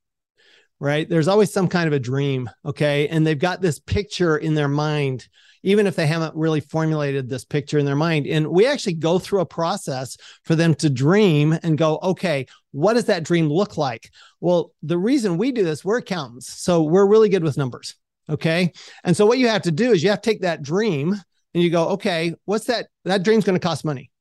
[0.79, 1.07] right?
[1.07, 2.49] There's always some kind of a dream.
[2.65, 3.07] Okay.
[3.07, 5.27] And they've got this picture in their mind,
[5.63, 8.27] even if they haven't really formulated this picture in their mind.
[8.27, 12.93] And we actually go through a process for them to dream and go, okay, what
[12.93, 14.09] does that dream look like?
[14.41, 16.61] Well, the reason we do this, we're accountants.
[16.61, 17.95] So we're really good with numbers.
[18.29, 18.73] Okay.
[19.03, 21.13] And so what you have to do is you have to take that dream
[21.53, 22.87] and you go, okay, what's that?
[23.05, 24.11] That dream's going to cost money.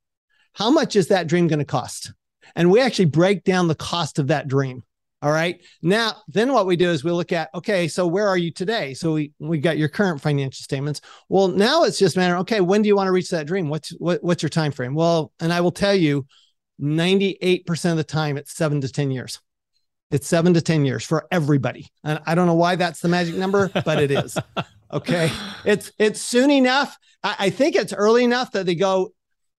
[0.53, 2.13] How much is that dream going to cost?
[2.55, 4.85] And we actually break down the cost of that dream.
[5.25, 5.65] All right.
[5.81, 8.93] Now, then what we do is we look at, okay, so where are you today?
[8.93, 11.01] So we we got your current financial statements.
[11.31, 13.71] Well, now it's just a matter, okay, when do you want to reach that dream?
[13.71, 14.95] What's what, what's your time frame?
[14.95, 16.27] Well, and I will tell you,
[16.79, 19.41] 98% of the time it's seven to 10 years.
[20.11, 21.87] It's seven to 10 years for everybody.
[22.05, 24.37] And I don't know why that's the magic number, but it is.
[24.93, 25.33] Okay.
[25.65, 26.99] It's it's soon enough.
[27.23, 29.15] I, I think it's early enough that they go,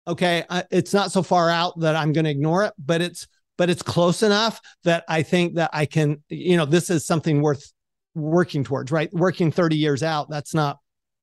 [0.07, 3.28] okay, uh, it's not so far out that I'm going to ignore it, but it's
[3.57, 7.41] but it's close enough that I think that I can, you know, this is something
[7.41, 7.71] worth
[8.13, 9.11] working towards, right?
[9.13, 10.79] Working 30 years out, that's not,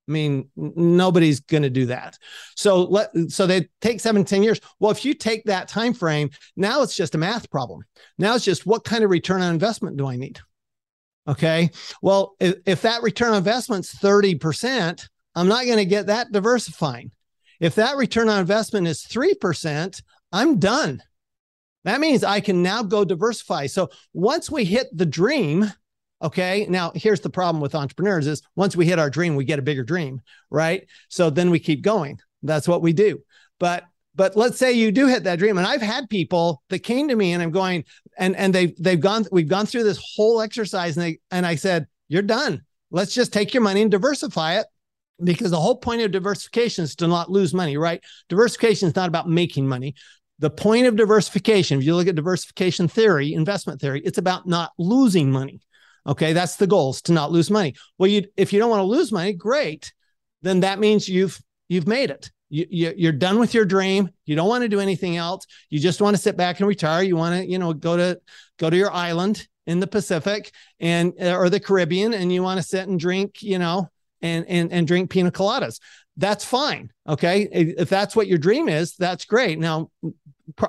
[0.08, 2.18] I mean, nobody's going to do that.
[2.56, 4.60] So let, so they take seven, 10 years.
[4.80, 7.82] Well, if you take that time frame, now it's just a math problem.
[8.18, 10.40] Now it's just what kind of return on investment do I need?
[11.28, 11.70] Okay.
[12.02, 17.12] Well, if, if that return on investment's 30%, I'm not going to get that diversifying.
[17.60, 20.02] If that return on investment is 3%,
[20.32, 21.00] I'm done.
[21.84, 23.66] That means I can now go diversify.
[23.66, 25.72] So once we hit the dream,
[26.22, 26.66] Okay.
[26.68, 29.62] Now, here's the problem with entrepreneurs is once we hit our dream, we get a
[29.62, 30.20] bigger dream,
[30.50, 30.86] right?
[31.08, 32.20] So then we keep going.
[32.44, 33.22] That's what we do.
[33.58, 37.08] But but let's say you do hit that dream and i've had people that came
[37.08, 37.84] to me and i'm going
[38.18, 41.54] and and they've they've gone we've gone through this whole exercise and they and i
[41.54, 44.66] said you're done let's just take your money and diversify it
[45.22, 49.08] because the whole point of diversification is to not lose money right diversification is not
[49.08, 49.94] about making money
[50.43, 54.72] the point of diversification if you look at diversification theory investment theory it's about not
[54.78, 55.61] losing money
[56.07, 57.74] Okay, that's the goal is to not lose money.
[57.99, 59.93] Well, you if you don't want to lose money, great.
[60.43, 62.30] Then that means you've you've made it.
[62.51, 64.11] You, you you're done with your dream.
[64.26, 65.47] You don't want to do anything else.
[65.70, 67.03] You just want to sit back and retire.
[67.03, 68.20] You want to you know go to
[68.59, 72.66] go to your island in the Pacific and or the Caribbean, and you want to
[72.66, 73.88] sit and drink you know
[74.20, 75.78] and and and drink pina coladas.
[76.16, 76.92] That's fine.
[77.08, 79.58] Okay, if that's what your dream is, that's great.
[79.58, 79.90] Now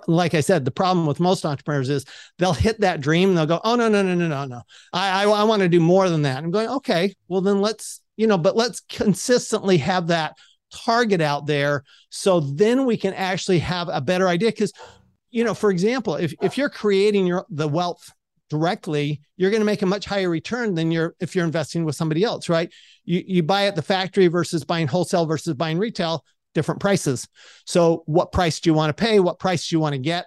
[0.08, 2.06] like I said, the problem with most entrepreneurs is
[2.38, 4.62] they'll hit that dream and they'll go, "Oh no, no, no, no, no, no!
[4.92, 8.02] I I, I want to do more than that." I'm going, "Okay, well then let's
[8.16, 10.36] you know, but let's consistently have that
[10.72, 14.74] target out there, so then we can actually have a better idea." Because
[15.32, 18.12] you know, for example, if if you're creating your the wealth
[18.54, 21.96] directly, you're going to make a much higher return than you're if you're investing with
[21.96, 22.72] somebody else, right?
[23.04, 26.24] You you buy at the factory versus buying wholesale versus buying retail
[26.54, 27.28] different prices.
[27.66, 29.20] So what price do you want to pay?
[29.20, 30.26] What price do you want to get?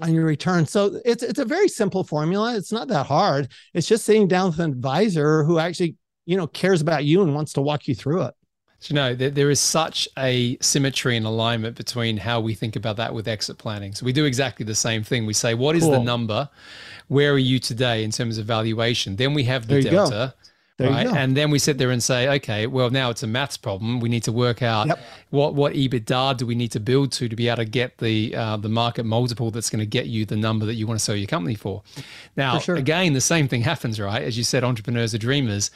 [0.00, 0.64] on your return.
[0.64, 2.56] So it's it's a very simple formula.
[2.56, 3.48] It's not that hard.
[3.74, 7.34] It's just sitting down with an advisor who actually, you know, cares about you and
[7.34, 8.34] wants to walk you through it.
[8.80, 12.76] So, you know, there, there is such a symmetry and alignment between how we think
[12.76, 13.92] about that with exit planning.
[13.92, 15.26] So we do exactly the same thing.
[15.26, 15.92] We say, what is cool.
[15.92, 16.48] the number?
[17.08, 19.16] Where are you today in terms of valuation?
[19.16, 20.34] Then we have the delta.
[20.36, 20.48] Go.
[20.78, 21.08] There right?
[21.08, 23.98] And then we sit there and say, okay, well, now it's a maths problem.
[23.98, 25.00] We need to work out yep.
[25.30, 28.36] what what EBITDA do we need to build to to be able to get the
[28.36, 31.04] uh, the market multiple that's going to get you the number that you want to
[31.04, 31.82] sell your company for.
[32.36, 32.76] Now, for sure.
[32.76, 34.22] again, the same thing happens, right?
[34.22, 35.72] As you said, entrepreneurs are dreamers.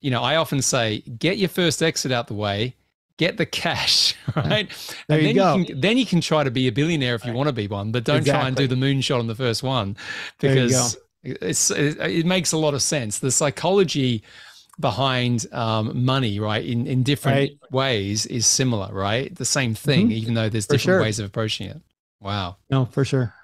[0.00, 2.76] You know, I often say, get your first exit out the way,
[3.18, 4.70] get the cash, right?
[5.08, 5.56] There and you go.
[5.56, 7.36] You can, then you can try to be a billionaire if you right.
[7.36, 8.40] want to be one, but don't exactly.
[8.40, 9.96] try and do the moonshot on the first one
[10.38, 13.18] because it's it, it, makes a lot of sense.
[13.18, 14.22] The psychology
[14.80, 17.72] behind um, money, right, in in different right.
[17.72, 19.34] ways is similar, right?
[19.34, 20.12] The same thing, mm-hmm.
[20.12, 21.00] even though there's different sure.
[21.00, 21.80] ways of approaching it.
[22.20, 22.56] Wow.
[22.70, 23.34] No, for sure.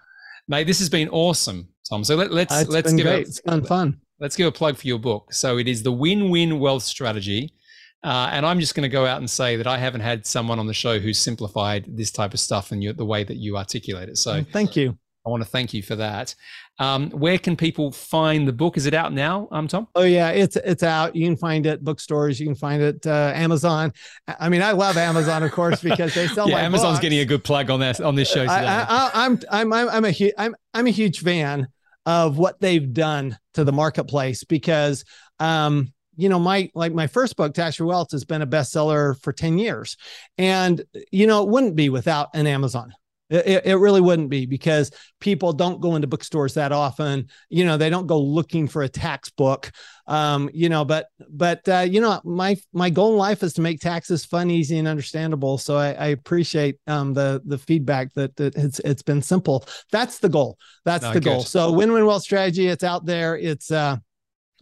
[0.49, 2.03] Mate, this has been awesome, Tom.
[2.03, 3.27] So let, let's uh, let's give great.
[3.27, 4.01] A, it's been fun.
[4.18, 5.33] Let's give a plug for your book.
[5.33, 7.55] So it is the Win-Win Wealth Strategy.
[8.03, 10.59] Uh, and I'm just going to go out and say that I haven't had someone
[10.59, 14.09] on the show who's simplified this type of stuff in the way that you articulate
[14.09, 14.16] it.
[14.16, 14.98] So thank you.
[15.26, 16.34] I want to thank you for that.
[16.78, 18.78] Um, where can people find the book?
[18.78, 19.86] Is it out now, um, Tom?
[19.94, 21.14] Oh yeah, it's it's out.
[21.14, 22.40] You can find it bookstores.
[22.40, 23.92] You can find it uh, Amazon.
[24.26, 26.48] I mean, I love Amazon, of course, because they sell.
[26.48, 27.03] yeah, Amazon's books.
[27.03, 28.51] getting a good plug on that on this show today.
[28.51, 31.68] I, am I'm, I'm I'm I'm a hu- I'm I'm a huge fan
[32.07, 35.05] of what they've done to the marketplace because
[35.38, 39.21] um you know my like my first book tax free wealth has been a bestseller
[39.23, 39.97] for 10 years
[40.39, 42.93] and you know it wouldn't be without an amazon
[43.31, 44.91] it, it really wouldn't be because
[45.21, 47.29] people don't go into bookstores that often.
[47.49, 49.71] You know, they don't go looking for a tax book.
[50.09, 53.61] Um, you know, but but uh, you know, my my goal in life is to
[53.61, 55.59] make taxes fun, easy, and understandable.
[55.59, 59.64] So I, I appreciate um, the the feedback that, that it's it's been simple.
[59.93, 60.59] That's the goal.
[60.85, 61.43] That's no, the goal.
[61.43, 62.66] So win win wealth strategy.
[62.66, 63.39] It's out there.
[63.39, 63.99] It's uh,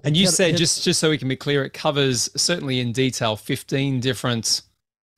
[0.05, 3.37] and you said just just so we can be clear, it covers certainly in detail
[3.37, 4.63] 15 different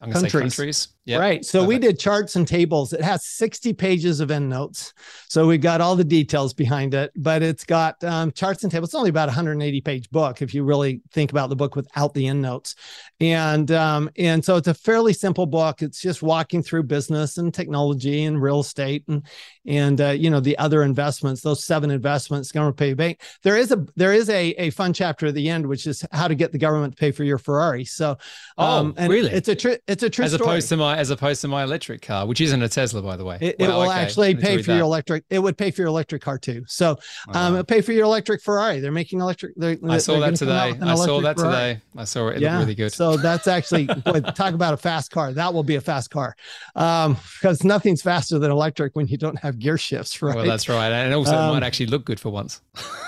[0.01, 0.33] I'm countries.
[0.33, 0.89] countries.
[1.07, 1.21] Yep.
[1.21, 1.45] Right.
[1.45, 2.93] So we did charts and tables.
[2.93, 4.93] It has 60 pages of endnotes.
[5.29, 8.91] So we've got all the details behind it, but it's got um, charts and tables.
[8.91, 12.27] It's only about 180 page book if you really think about the book without the
[12.27, 12.75] endnotes.
[13.19, 15.83] And um, and so it's a fairly simple book.
[15.83, 19.27] It's just walking through business and technology and real estate and
[19.67, 21.41] and uh, you know the other investments.
[21.41, 23.21] Those seven investments, government pay bank.
[23.43, 26.29] There is a there is a a fun chapter at the end, which is how
[26.29, 27.85] to get the government to pay for your Ferrari.
[27.85, 28.17] So
[28.59, 29.31] um, oh, really?
[29.31, 30.49] It's a true it's a true as story.
[30.49, 33.25] opposed to my as opposed to my electric car, which isn't a Tesla, by the
[33.25, 33.39] way.
[33.41, 33.93] It, it will okay.
[33.93, 34.77] actually pay for that.
[34.77, 35.25] your electric.
[35.31, 36.63] It would pay for your electric car too.
[36.69, 36.99] So,
[37.33, 38.81] um, it'll pay for your electric Ferrari.
[38.81, 39.55] They're making electric.
[39.57, 40.75] They're, I saw that today.
[40.83, 41.75] I saw that Ferrari.
[41.75, 41.83] today.
[41.97, 42.37] I saw it.
[42.37, 42.53] It yeah.
[42.53, 42.93] looked really good.
[42.93, 45.33] So that's actually boy, talk about a fast car.
[45.33, 46.37] That will be a fast car,
[46.77, 50.37] um, because nothing's faster than electric when you don't have gear shifts, right?
[50.37, 52.61] Well, that's right, and also um, it might actually look good for once.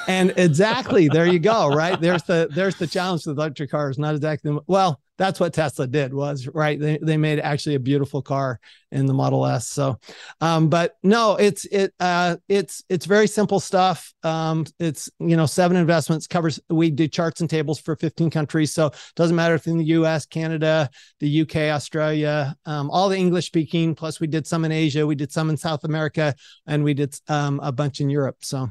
[0.08, 1.68] and exactly, there you go.
[1.68, 3.98] Right there's the there's the challenge with electric cars.
[3.98, 6.78] Not exactly well that's what Tesla did was right.
[6.80, 8.58] They, they made actually a beautiful car
[8.90, 9.68] in the Model S.
[9.68, 9.98] So,
[10.40, 14.12] um, but no, it's, it, uh, it's, it's very simple stuff.
[14.22, 18.72] Um, it's, you know, seven investments covers, we do charts and tables for 15 countries.
[18.72, 20.88] So it doesn't matter if in the US, Canada,
[21.20, 25.14] the UK, Australia, um, all the English speaking, plus we did some in Asia, we
[25.14, 26.34] did some in South America
[26.66, 28.38] and we did, um, a bunch in Europe.
[28.40, 28.70] So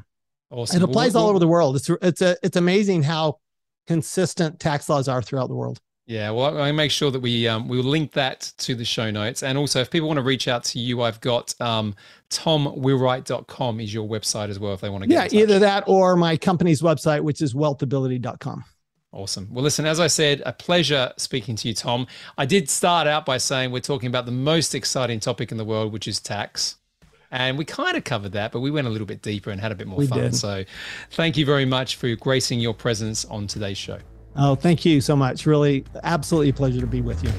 [0.52, 0.76] Awesome.
[0.76, 1.76] It applies all over the world.
[1.76, 3.38] It's it's a it's amazing how
[3.86, 5.80] consistent tax laws are throughout the world.
[6.06, 9.42] Yeah, well, I make sure that we um, we'll link that to the show notes,
[9.42, 11.94] and also if people want to reach out to you, I've got um,
[12.30, 15.32] tomwheelwright.com is your website as well if they want to get.
[15.32, 18.64] Yeah, either that or my company's website, which is wealthability.com.
[19.12, 19.48] Awesome.
[19.52, 22.06] Well, listen, as I said, a pleasure speaking to you, Tom.
[22.38, 25.64] I did start out by saying we're talking about the most exciting topic in the
[25.64, 26.76] world, which is tax.
[27.30, 29.70] And we kind of covered that, but we went a little bit deeper and had
[29.70, 30.18] a bit more we fun.
[30.18, 30.34] Did.
[30.34, 30.64] So
[31.12, 33.98] thank you very much for gracing your presence on today's show.
[34.36, 35.46] Oh, thank you so much.
[35.46, 37.30] Really, absolutely pleasure to be with you.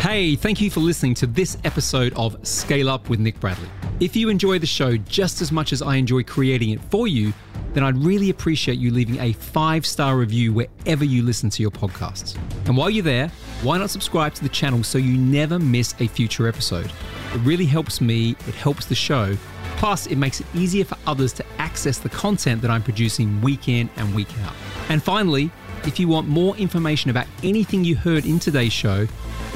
[0.00, 3.68] Hey, thank you for listening to this episode of Scale Up with Nick Bradley.
[4.00, 7.32] If you enjoy the show just as much as I enjoy creating it for you,
[7.74, 11.70] then I'd really appreciate you leaving a five star review wherever you listen to your
[11.70, 12.36] podcasts.
[12.66, 13.28] And while you're there,
[13.62, 16.86] why not subscribe to the channel so you never miss a future episode?
[17.34, 19.36] It really helps me, it helps the show.
[19.76, 23.68] Plus, it makes it easier for others to access the content that I'm producing week
[23.68, 24.54] in and week out.
[24.90, 25.52] And finally,
[25.84, 29.06] if you want more information about anything you heard in today's show,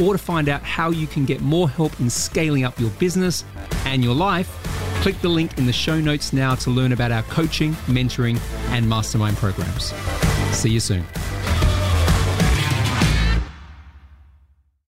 [0.03, 3.45] or to find out how you can get more help in scaling up your business
[3.85, 4.49] and your life,
[5.03, 8.89] click the link in the show notes now to learn about our coaching, mentoring, and
[8.89, 9.93] mastermind programs.
[10.57, 11.05] See you soon.